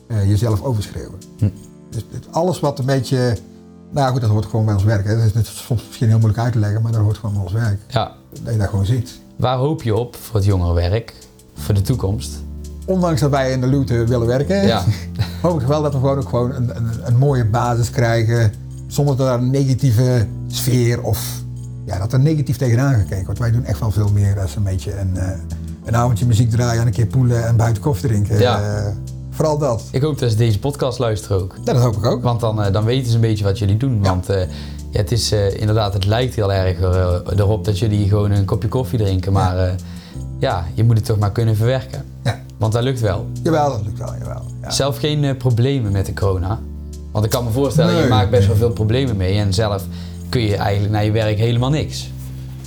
eh, 0.07 0.29
jezelf 0.29 0.63
overschreeuwen. 0.63 1.19
Hm. 1.39 1.49
Dus 1.91 2.05
het- 2.13 2.27
alles 2.31 2.61
wat 2.61 2.79
een 2.79 2.85
beetje... 2.87 3.37
Nou 3.91 4.13
goed, 4.13 4.21
dat 4.21 4.31
hoort 4.31 4.47
gewoon 4.47 4.65
bij 4.65 4.75
ons 4.75 4.85
werk. 4.85 5.07
Hè. 5.07 5.17
Dat 5.33 5.43
is 5.43 5.65
soms 5.67 5.83
misschien 5.87 6.09
heel 6.09 6.19
moeilijk 6.19 6.43
uit 6.43 6.53
te 6.53 6.59
leggen, 6.59 6.83
maar 6.83 6.93
dat 6.93 7.01
hoort 7.01 7.17
gewoon 7.19 7.35
bij 7.35 7.43
ons 7.43 7.53
werk. 7.53 7.81
Ja, 7.89 8.13
Dat 8.43 8.53
je 8.53 8.59
dat 8.59 8.69
gewoon 8.69 8.87
ziet. 8.87 9.19
waar 9.37 9.57
hoop 9.57 9.83
je 9.83 9.95
op 9.97 10.17
voor 10.17 10.35
het 10.37 10.45
jongerenwerk, 10.45 11.15
voor 11.55 11.75
de 11.75 11.83
toekomst? 11.83 12.31
Ondanks 12.87 13.21
dat 13.21 13.31
wij 13.31 13.53
in 13.53 13.61
de 13.61 13.67
Lute 13.67 14.05
willen 14.05 14.27
werken, 14.27 14.67
Ja. 14.67 14.85
hoop 15.43 15.61
ik 15.61 15.67
wel 15.67 15.83
dat 15.83 15.93
we 15.93 15.99
gewoon 15.99 16.19
ook 16.19 16.29
gewoon 16.29 16.53
een, 16.53 16.77
een, 16.77 16.91
een 17.07 17.17
mooie 17.17 17.45
basis 17.45 17.91
krijgen. 17.91 18.53
Zonder 18.87 19.17
dat 19.17 19.27
er 19.29 19.35
een 19.35 19.51
negatieve 19.51 20.27
sfeer 20.47 21.03
of 21.03 21.43
ja, 21.85 21.99
dat 21.99 22.13
er 22.13 22.21
negatief 22.21 22.57
tegenaan 22.57 22.95
gekeken 22.95 23.25
wordt. 23.25 23.41
Wij 23.41 23.51
doen 23.51 23.65
echt 23.65 23.81
wel 23.81 23.91
veel 23.91 24.09
meer 24.13 24.35
dan 24.35 24.47
een 24.57 24.63
beetje 24.63 24.99
een, 24.99 25.17
eh, 25.17 25.29
een 25.85 25.97
avondje 25.97 26.27
muziek 26.27 26.51
draaien 26.51 26.81
en 26.81 26.87
een 26.87 26.93
keer 26.93 27.07
poelen 27.07 27.47
en 27.47 27.57
buiten 27.57 27.83
koffie 27.83 28.09
drinken. 28.09 28.39
Ja. 28.39 28.61
Eh, 28.61 28.87
vooral 29.31 29.59
dat. 29.59 29.83
Ik 29.91 30.03
hoop 30.03 30.19
dat 30.19 30.31
ze 30.31 30.37
deze 30.37 30.59
podcast 30.59 30.99
luisteren 30.99 31.41
ook. 31.41 31.57
Ja, 31.65 31.73
dat 31.73 31.83
hoop 31.83 31.97
ik 31.97 32.05
ook. 32.05 32.23
Want 32.23 32.41
dan, 32.41 32.63
eh, 32.63 32.73
dan 32.73 32.85
weten 32.85 33.09
ze 33.09 33.15
een 33.15 33.21
beetje 33.21 33.45
wat 33.45 33.59
jullie 33.59 33.77
doen. 33.77 33.99
Ja. 34.03 34.09
Want 34.09 34.27
ja, 34.27 35.01
het 35.01 35.13
is 35.13 35.33
inderdaad, 35.33 35.93
het 35.93 36.07
lijkt 36.07 36.35
heel 36.35 36.53
erg 36.53 36.81
erop 37.37 37.65
dat 37.65 37.79
jullie 37.79 38.09
gewoon 38.09 38.31
een 38.31 38.45
kopje 38.45 38.69
koffie 38.69 38.99
drinken. 38.99 39.33
Maar 39.33 39.75
ja, 40.39 40.65
je 40.75 40.85
moet 40.85 40.97
het 40.97 41.07
toch 41.07 41.19
maar 41.19 41.33
kunnen 41.33 41.57
verwerken. 41.57 42.05
Ja. 42.25 42.41
Want 42.59 42.73
dat 42.73 42.83
lukt 42.83 43.01
wel. 43.01 43.27
Jawel, 43.43 43.71
dat 43.71 43.81
lukt 43.85 43.99
wel. 43.99 44.15
Jawel. 44.19 44.43
Ja. 44.63 44.71
Zelf 44.71 44.99
geen 44.99 45.37
problemen 45.37 45.93
met 45.93 46.07
de 46.07 46.15
corona. 46.15 46.61
Want 47.13 47.25
ik 47.25 47.31
kan 47.31 47.45
me 47.45 47.51
voorstellen, 47.51 48.03
je 48.03 48.09
maakt 48.09 48.31
best 48.31 48.47
wel 48.47 48.57
veel 48.57 48.71
problemen 48.71 49.17
mee. 49.17 49.39
En 49.39 49.55
zelf 49.55 49.85
kun 50.35 50.43
je 50.43 50.57
eigenlijk 50.57 50.93
naar 50.93 51.05
je 51.05 51.11
werk 51.11 51.39
helemaal 51.39 51.71
niks. 51.71 52.11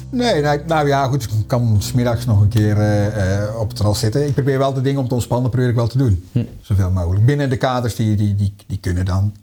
Nee, 0.09 0.41
nou, 0.41 0.59
nou 0.65 0.87
ja, 0.87 1.07
goed. 1.07 1.23
Ik 1.23 1.47
kan 1.47 1.75
smiddags 1.79 2.25
nog 2.25 2.41
een 2.41 2.47
keer 2.47 2.77
eh, 2.77 3.43
eh, 3.43 3.59
op 3.59 3.67
het 3.67 3.77
terras 3.77 3.99
zitten. 3.99 4.27
Ik 4.27 4.33
probeer 4.33 4.57
wel 4.57 4.73
de 4.73 4.81
dingen 4.81 5.01
om 5.01 5.07
te 5.07 5.13
ontspannen, 5.13 5.49
probeer 5.49 5.69
ik 5.69 5.75
wel 5.75 5.87
te 5.87 5.97
doen. 5.97 6.27
Hm. 6.31 6.43
Zoveel 6.61 6.91
mogelijk. 6.91 7.25
Binnen 7.25 7.49
de 7.49 7.57
kaders 7.57 7.95
die, 7.95 8.15
die, 8.15 8.35
die, 8.35 8.55
die 8.67 8.79
kunnen 8.79 9.05
dan. 9.05 9.35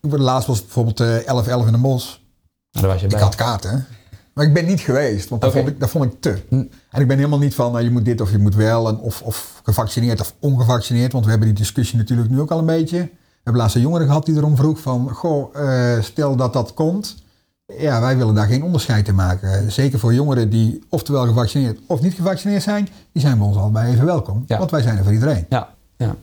Laatst 0.00 0.48
was 0.48 0.60
bijvoorbeeld 0.60 1.00
eh 1.00 1.62
11-11 1.62 1.66
in 1.66 1.72
de 1.72 1.78
Mos. 1.78 2.22
Nou, 2.70 2.86
daar 2.86 2.92
was 2.92 3.00
je 3.00 3.06
Ik 3.06 3.12
bij. 3.12 3.22
had 3.22 3.34
kaarten. 3.34 3.86
Maar 4.32 4.44
ik 4.44 4.52
ben 4.54 4.66
niet 4.66 4.80
geweest, 4.80 5.28
want 5.28 5.42
dat, 5.42 5.52
vond, 5.52 5.68
ik, 5.68 5.80
dat 5.80 5.90
vond 5.90 6.04
ik 6.04 6.20
te. 6.20 6.42
Hm. 6.48 6.64
En 6.90 7.00
ik 7.00 7.08
ben 7.08 7.16
helemaal 7.16 7.38
niet 7.38 7.54
van, 7.54 7.72
nou, 7.72 7.84
je 7.84 7.90
moet 7.90 8.04
dit 8.04 8.20
of 8.20 8.30
je 8.30 8.38
moet 8.38 8.54
wel, 8.54 8.88
en 8.88 8.98
of, 8.98 9.22
of 9.22 9.60
gevaccineerd 9.64 10.20
of 10.20 10.34
ongevaccineerd. 10.38 11.12
Want 11.12 11.24
we 11.24 11.30
hebben 11.30 11.48
die 11.48 11.56
discussie 11.56 11.98
natuurlijk 11.98 12.30
nu 12.30 12.40
ook 12.40 12.50
al 12.50 12.58
een 12.58 12.66
beetje. 12.66 12.98
We 12.98 13.50
hebben 13.50 13.62
laatst 13.62 13.76
een 13.76 13.82
jongere 13.82 14.04
gehad 14.06 14.26
die 14.26 14.36
erom 14.36 14.56
vroeg 14.56 14.80
van, 14.80 15.10
goh, 15.10 15.56
eh, 15.56 16.02
stel 16.02 16.36
dat 16.36 16.52
dat 16.52 16.74
komt. 16.74 17.23
Ja, 17.66 18.00
wij 18.00 18.16
willen 18.16 18.34
daar 18.34 18.46
geen 18.46 18.62
onderscheid 18.62 19.08
in 19.08 19.14
maken. 19.14 19.72
Zeker 19.72 19.98
voor 19.98 20.14
jongeren 20.14 20.50
die 20.50 20.84
oftewel 20.88 21.26
gevaccineerd 21.26 21.78
of 21.86 22.00
niet 22.00 22.14
gevaccineerd 22.14 22.62
zijn, 22.62 22.88
die 23.12 23.22
zijn 23.22 23.38
bij 23.38 23.46
ons 23.46 23.56
allebei 23.56 23.92
even 23.92 24.04
welkom. 24.06 24.44
Ja. 24.46 24.58
Want 24.58 24.70
wij 24.70 24.82
zijn 24.82 24.96
er 24.98 25.04
voor 25.04 25.12
iedereen. 25.12 25.46
Ja, 25.48 25.68
ja. 25.96 26.14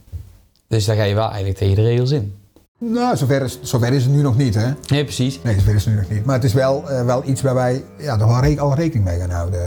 Dus 0.68 0.86
daar 0.86 0.96
ga 0.96 1.04
je 1.04 1.16
wel 1.16 1.28
eigenlijk 1.28 1.58
tegen 1.58 1.76
de 1.76 1.82
regels 1.82 2.12
in. 2.12 2.34
Nou, 2.78 3.18
zover 3.18 3.42
is, 3.42 3.60
zover 3.62 3.94
is 3.94 4.04
het 4.04 4.14
nu 4.14 4.22
nog 4.22 4.38
niet, 4.38 4.56
hè? 4.56 4.72
Nee, 4.88 5.04
precies. 5.04 5.40
Nee, 5.44 5.56
zover 5.60 5.76
is 5.76 5.86
het 5.86 5.94
nu 5.94 6.00
nog 6.00 6.10
niet. 6.10 6.26
Maar 6.26 6.36
het 6.36 6.44
is 6.44 6.54
wel, 6.54 6.90
eh, 6.90 7.06
wel 7.06 7.24
iets 7.26 7.42
waar 7.42 7.54
wij 7.54 7.84
ja, 7.98 8.20
er 8.20 8.28
wel 8.28 8.58
al 8.60 8.76
rekening 8.76 9.06
mee 9.06 9.20
gaan 9.20 9.30
houden. 9.30 9.60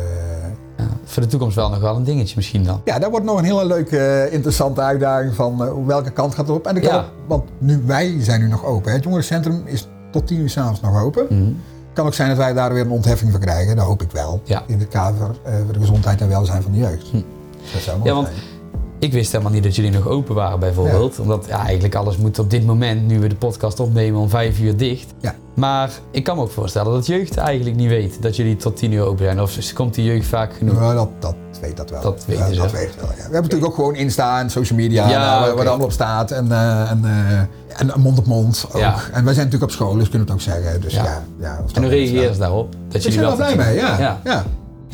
Ja, 0.77 0.89
voor 1.05 1.23
de 1.23 1.29
toekomst 1.29 1.57
wel 1.57 1.71
nog 1.71 1.81
wel 1.81 1.97
een 1.97 2.05
dingetje 2.05 2.37
misschien 2.37 2.65
dan. 2.65 2.81
Ja, 2.85 2.99
dat 2.99 3.11
wordt 3.11 3.27
nog 3.27 3.39
een 3.39 3.45
hele 3.45 3.67
leuke, 3.67 3.99
eh, 3.99 4.33
interessante 4.33 4.81
uitdaging 4.81 5.35
van 5.35 5.65
eh, 5.65 5.73
welke 5.87 6.11
kant 6.11 6.35
gaat 6.35 6.47
het 6.47 6.57
op. 6.57 6.67
En 6.67 6.75
de 6.75 6.81
Ja. 6.81 7.05
want 7.27 7.45
nu, 7.59 7.83
wij 7.87 8.17
zijn 8.21 8.41
nu 8.41 8.49
nog 8.49 8.65
open. 8.65 8.89
Hè. 8.89 8.95
Het 8.95 9.05
jongerencentrum 9.05 9.63
is 9.65 9.89
tot 10.15 10.27
tien 10.27 10.41
uur 10.41 10.51
s'avonds 10.51 10.81
nog 10.81 11.03
open. 11.03 11.27
Mhm. 11.31 11.53
kan 11.93 12.07
ook 12.07 12.15
zijn 12.15 12.29
dat 12.29 12.37
wij 12.37 12.53
daar 12.53 12.73
weer 12.73 12.83
een 12.83 12.91
ontheffing 12.91 13.31
voor 13.31 13.41
krijgen. 13.41 13.77
Dat 13.77 13.85
hoop 13.85 14.03
ik 14.03 14.11
wel. 14.11 14.41
Ja. 14.45 14.63
In 14.67 14.79
het 14.79 14.89
kader 14.89 15.31
eh, 15.43 15.55
voor 15.65 15.73
de 15.73 15.79
gezondheid 15.79 16.21
en 16.21 16.29
welzijn 16.29 16.63
van 16.63 16.73
de 16.73 16.79
jeugd. 16.79 17.09
Hm. 17.11 17.21
Dat 17.73 17.83
zou 17.83 17.99
mooi 17.99 18.11
Ja, 18.11 18.17
want 18.17 18.27
zijn. 18.29 18.41
Ik 18.99 19.13
wist 19.13 19.33
helemaal 19.33 19.53
niet 19.53 19.63
dat 19.63 19.77
jullie 19.77 19.91
nog 19.91 20.09
open 20.09 20.35
waren 20.35 20.59
bijvoorbeeld. 20.59 21.19
Omdat 21.19 21.45
ja, 21.49 21.65
eigenlijk 21.65 21.95
alles 21.95 22.17
moet 22.17 22.39
op 22.39 22.51
dit 22.51 22.67
moment, 22.67 23.07
nu 23.07 23.19
we 23.21 23.29
de 23.29 23.35
podcast 23.37 23.81
opnemen, 23.81 24.21
om 24.21 24.29
vijf 24.29 24.61
uur 24.61 24.77
dicht. 24.77 25.07
Ja. 25.21 25.35
Maar 25.55 25.91
ik 26.11 26.25
kan 26.25 26.37
me 26.37 26.43
ook 26.43 26.51
voorstellen 26.51 26.93
dat 26.93 27.07
jeugd 27.07 27.37
eigenlijk 27.37 27.77
niet 27.77 27.89
weet 27.89 28.23
dat 28.23 28.37
jullie 28.37 28.57
tot 28.57 28.77
tien 28.77 28.93
uur 28.93 29.03
open 29.03 29.25
zijn. 29.25 29.41
Of 29.41 29.73
komt 29.73 29.95
die 29.95 30.05
jeugd 30.05 30.27
vaak 30.27 30.55
genoeg? 30.55 30.81
Ja, 30.81 30.95
dat, 30.95 31.09
dat 31.19 31.35
weet 31.61 31.77
dat 31.77 31.91
wel. 31.91 32.01
Dat 32.03 32.25
weten 32.27 32.55
ze. 32.55 32.61
Dat 32.61 32.73
weten 32.73 32.97
wel, 33.01 33.09
ja. 33.09 33.15
We 33.17 33.23
hebben 33.23 33.43
natuurlijk 33.43 33.71
ook 33.71 33.75
gewoon 33.75 33.95
Insta 33.95 34.41
en 34.41 34.51
social 34.51 34.79
media. 34.79 35.09
Ja, 35.09 35.19
nou, 35.19 35.41
waar- 35.41 35.49
oké. 35.49 35.57
Waar 35.57 35.69
allemaal 35.69 35.87
op 35.87 35.93
staat. 35.93 36.31
En, 36.31 36.53
eh, 36.53 36.91
en, 36.91 37.01
eh, 37.05 37.81
en 37.81 38.01
mond 38.01 38.19
op 38.19 38.27
mond 38.27 38.67
ook. 38.73 38.81
Ja. 38.81 38.95
En 39.13 39.25
wij 39.25 39.35
zijn 39.35 39.47
natuurlijk 39.47 39.63
op 39.63 39.71
school, 39.71 39.95
dus 39.95 40.09
kunnen 40.09 40.27
we 40.27 40.33
het 40.33 40.43
ook 40.43 40.53
zeggen. 40.55 40.81
Dus 40.81 40.95
Ja. 40.95 41.23
ja. 41.41 41.61
En 41.73 41.83
hoe 41.83 41.91
reageren 41.91 42.35
ze 42.35 42.41
daarop? 42.41 42.73
Dat 42.89 42.95
Ik 42.95 43.03
jullie 43.03 43.19
ben 43.19 43.31
er 43.31 43.37
wel 43.37 43.47
blij 43.55 43.67
mee, 43.67 43.77
ja. 43.77 44.21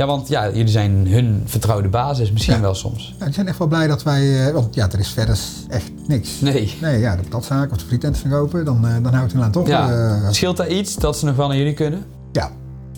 Ja. 0.00 0.06
want 0.06 0.28
ja, 0.28 0.46
jullie 0.48 0.68
zijn 0.68 1.06
hun 1.08 1.42
vertrouwde 1.44 1.88
basis 1.88 2.32
misschien 2.32 2.54
Ja. 2.54 2.60
wel 2.60 2.74
soms. 2.74 3.14
Ja, 3.18 3.26
ik 3.26 3.36
ben 3.36 3.46
echt 3.48 3.58
wel 3.58 3.66
blij 3.68 3.86
dat 3.86 4.02
wij, 4.02 4.46
eh, 4.46 4.52
want 4.54 4.74
ja, 4.74 4.90
er 4.92 4.98
is 4.98 5.08
verder 5.08 5.38
echt 5.68 5.90
niks. 6.06 6.40
Nee. 6.40 6.76
Nee, 6.80 6.98
ja, 7.00 7.16
de 7.16 7.22
patatzaak 7.22 7.70
of 7.70 7.78
de 7.78 7.84
frietent 7.86 8.16
zijn 8.16 8.32
open, 8.32 8.64
dan, 8.64 8.86
eh, 8.86 8.94
dan 9.02 9.14
houdt 9.14 9.32
het 9.32 9.42
aan 9.42 9.50
toch. 9.50 9.66
Ja. 9.68 9.90
eh, 9.90 10.28
Scheelt 10.30 10.56
daar 10.56 10.68
iets 10.68 10.94
dat 10.94 11.18
ze 11.18 11.24
nog 11.24 11.36
wel 11.36 11.48
naar 11.48 11.56
jullie 11.56 11.74
kunnen? 11.74 12.04
ja. 12.32 12.50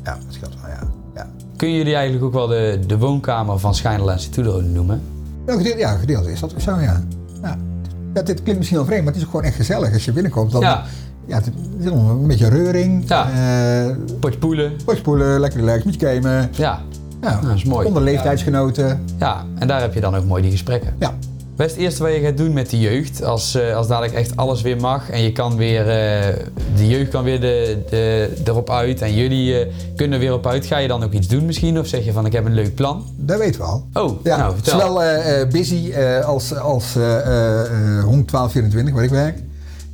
ja, 0.05 0.13
dat 0.15 0.23
scheelt 0.35 0.55
wel, 0.63 0.71
ja. 0.71 0.81
ja. 1.15 1.27
Kun 1.57 1.73
jullie 1.75 1.95
eigenlijk 1.95 2.25
ook 2.25 2.33
wel 2.33 2.47
de, 2.47 2.81
de 2.87 2.99
woonkamer 2.99 3.59
van 3.59 3.75
Schijnel 3.75 4.11
en 4.13 4.21
Situdo 4.21 4.61
noemen? 4.61 5.01
Ja, 5.47 5.57
gedeeld, 5.57 5.79
ja, 5.79 5.97
gedeeld 5.97 6.27
is 6.27 6.41
dat 6.41 6.53
ook 6.55 6.61
zo, 6.61 6.71
ja. 6.81 7.03
ja. 7.43 7.57
Ja, 8.15 8.23
dit 8.23 8.35
klinkt 8.43 8.57
misschien 8.59 8.77
heel 8.79 8.87
vreemd, 8.87 9.05
maar 9.05 9.13
het 9.13 9.17
is 9.23 9.27
ook 9.29 9.31
gewoon 9.35 9.47
echt 9.47 9.57
gezellig. 9.57 9.93
Als 9.93 10.05
je 10.05 10.13
binnenkomt, 10.13 10.53
dan 10.53 10.61
Ja. 10.61 10.85
Ja. 11.27 11.37
het 11.37 11.51
is 11.79 11.87
allemaal 11.91 12.11
een 12.11 12.27
beetje 12.27 12.49
reuring. 12.49 13.05
Ja. 13.09 13.31
eh, 13.89 13.97
Potje 14.85 15.03
poelen. 15.03 15.41
Lekker 15.41 15.61
relaxed, 15.61 15.85
met 15.85 16.01
je 16.01 16.07
gamen. 16.07 16.51
Ja. 16.53 16.81
Ja, 17.23 17.41
dat 17.41 17.55
is 17.55 17.65
mooi. 17.65 17.87
Onder 17.87 18.03
leeftijdsgenoten. 18.03 19.05
ja, 19.19 19.45
en 19.59 19.69
daar 19.69 19.81
heb 19.81 19.95
je 19.95 20.01
dan 20.01 20.15
ook 20.17 20.25
mooi 20.25 20.43
die 20.43 20.51
gesprekken. 20.51 20.95
Ja. 20.99 21.15
Wat 21.57 21.67
is 21.67 21.73
het 21.73 21.81
eerste 21.83 22.03
wat 22.03 22.13
je 22.13 22.21
gaat 22.21 22.37
doen 22.37 22.53
met 22.53 22.71
de 22.71 22.79
jeugd? 22.81 23.25
Als, 23.25 23.55
eh, 23.55 23.77
als 23.77 23.89
dadelijk 23.89 24.15
echt 24.15 24.37
alles 24.37 24.63
weer 24.63 24.77
mag 24.81 25.11
en 25.11 25.23
je 25.23 25.33
kan 25.33 25.57
weer, 25.57 25.81
eh, 25.81 26.35
de 26.77 26.89
jeugd 26.89 27.11
kan 27.11 27.25
weer 27.25 27.41
de, 27.41 27.79
de, 27.91 28.31
erop 28.45 28.71
uit 28.71 29.03
en 29.03 29.15
jullie 29.15 29.67
kunnen 29.97 30.15
er 30.19 30.25
weer 30.25 30.33
op 30.35 30.47
uit. 30.47 30.67
Ga 30.67 30.79
je 30.79 30.89
dan 30.89 31.03
ook 31.05 31.13
iets 31.13 31.29
doen 31.29 31.47
misschien? 31.47 31.79
Of 31.79 31.87
zeg 31.87 32.05
je 32.05 32.13
van 32.13 32.27
ik 32.27 32.33
heb 32.33 32.45
een 32.45 32.55
leuk 32.55 32.75
plan? 32.75 33.05
Dat 33.17 33.39
weten 33.39 33.61
we 33.61 33.67
al. 33.67 33.87
Oh, 33.93 34.25
Ja, 34.25 34.37
nou 34.37 34.55
vertel. 34.55 34.81
zowel 34.81 35.47
Busy 35.49 35.93
als, 36.25 36.57
als 36.57 36.95
Honk 38.05 38.29
1224, 38.31 38.95
waar 38.95 39.05
ik 39.05 39.11
werk. 39.11 39.39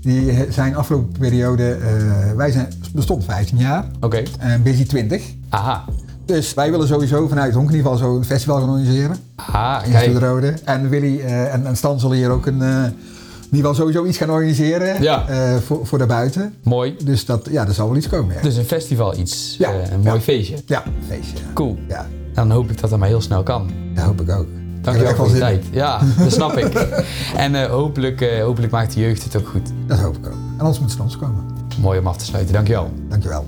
Die 0.09 0.47
zijn 0.51 0.77
afgelopen 0.77 1.18
periode, 1.18 1.71
eh, 1.73 2.33
wij 2.37 2.51
zijn, 2.51 2.68
bestond 2.94 3.25
15 3.25 3.59
jaar 3.59 3.85
Oké, 4.01 4.23
en 4.38 4.62
Busy 4.62 4.87
20. 4.87 5.23
aha. 5.49 5.85
Dus 6.25 6.55
wij 6.55 6.71
willen 6.71 6.87
sowieso 6.88 7.29
vanuit 7.29 7.55
Honk 7.55 7.71
in 7.71 7.77
ieder 7.77 7.90
geval 7.92 8.07
zo 8.09 8.16
een 8.16 8.25
festival 8.25 8.59
gaan 8.61 8.68
organiseren. 8.68 9.16
Aha, 9.35 9.83
In 9.85 9.90
kijk. 9.90 10.12
de 10.12 10.18
Rode. 10.18 10.55
En 10.64 10.88
Willy 10.88 11.21
eh, 11.21 11.55
en, 11.55 11.66
en 11.66 11.77
Stan 11.77 12.01
zullen 12.01 12.16
hier 12.16 12.31
ook 12.31 12.47
een, 12.47 12.61
in 12.62 12.92
ieder 13.57 13.71
geval 13.71 13.75
sowieso 13.75 14.05
iets 14.05 14.16
gaan 14.18 14.31
organiseren 14.31 15.03
Ja. 15.03 15.25
voor, 15.61 15.87
voor 15.87 15.99
daarbuiten. 15.99 16.55
Mooi. 16.62 16.97
Dus 17.05 17.25
dat, 17.25 17.49
ja, 17.51 17.66
er 17.66 17.73
zal 17.75 17.88
wel 17.88 17.97
iets 17.97 18.09
komen. 18.09 18.35
Ja, 18.35 18.40
Dus 18.42 18.57
een 18.57 18.64
festival 18.64 19.18
iets. 19.18 19.57
Ja. 19.59 19.71
Een 19.92 20.01
mooi 20.01 20.14
Ja. 20.16 20.21
feestje. 20.21 20.57
ja 20.66 20.83
feestje. 21.09 21.37
Cool. 21.55 21.77
Ja, 21.88 22.07
Dan 22.35 22.51
hoop 22.51 22.71
ik 22.71 22.81
dat 22.81 22.90
dat 22.90 22.99
maar 22.99 23.09
heel 23.09 23.21
snel 23.21 23.42
kan. 23.42 23.71
dat 23.94 24.05
hoop 24.05 24.21
ik 24.21 24.31
ook. 24.31 24.47
Dankjewel 24.92 25.16
voor 25.16 25.27
je 25.27 25.33
wel 25.33 25.40
tijd. 25.40 25.64
Ja, 25.70 26.01
dat 26.18 26.33
snap 26.33 26.57
ik. 26.57 26.74
En 27.37 27.55
eh, 27.55 27.70
hopelijk, 27.70 28.20
eh, 28.20 28.42
hopelijk 28.42 28.72
maakt 28.72 28.94
de 28.94 29.01
jeugd 29.01 29.24
het 29.24 29.37
ook 29.37 29.48
goed. 29.48 29.70
Dat 29.87 29.98
hoop 29.98 30.16
ik 30.16 30.27
ook. 30.27 30.33
En 30.33 30.59
anders 30.59 30.79
moet 30.79 30.90
ze 30.90 30.96
naar 30.96 31.07
ons 31.07 31.16
komen. 31.16 31.44
Mooi 31.81 31.98
om 31.98 32.07
af 32.07 32.16
te 32.16 32.24
sluiten. 32.24 32.53
Dankjewel. 32.53 32.90
Dankjewel. 33.09 33.46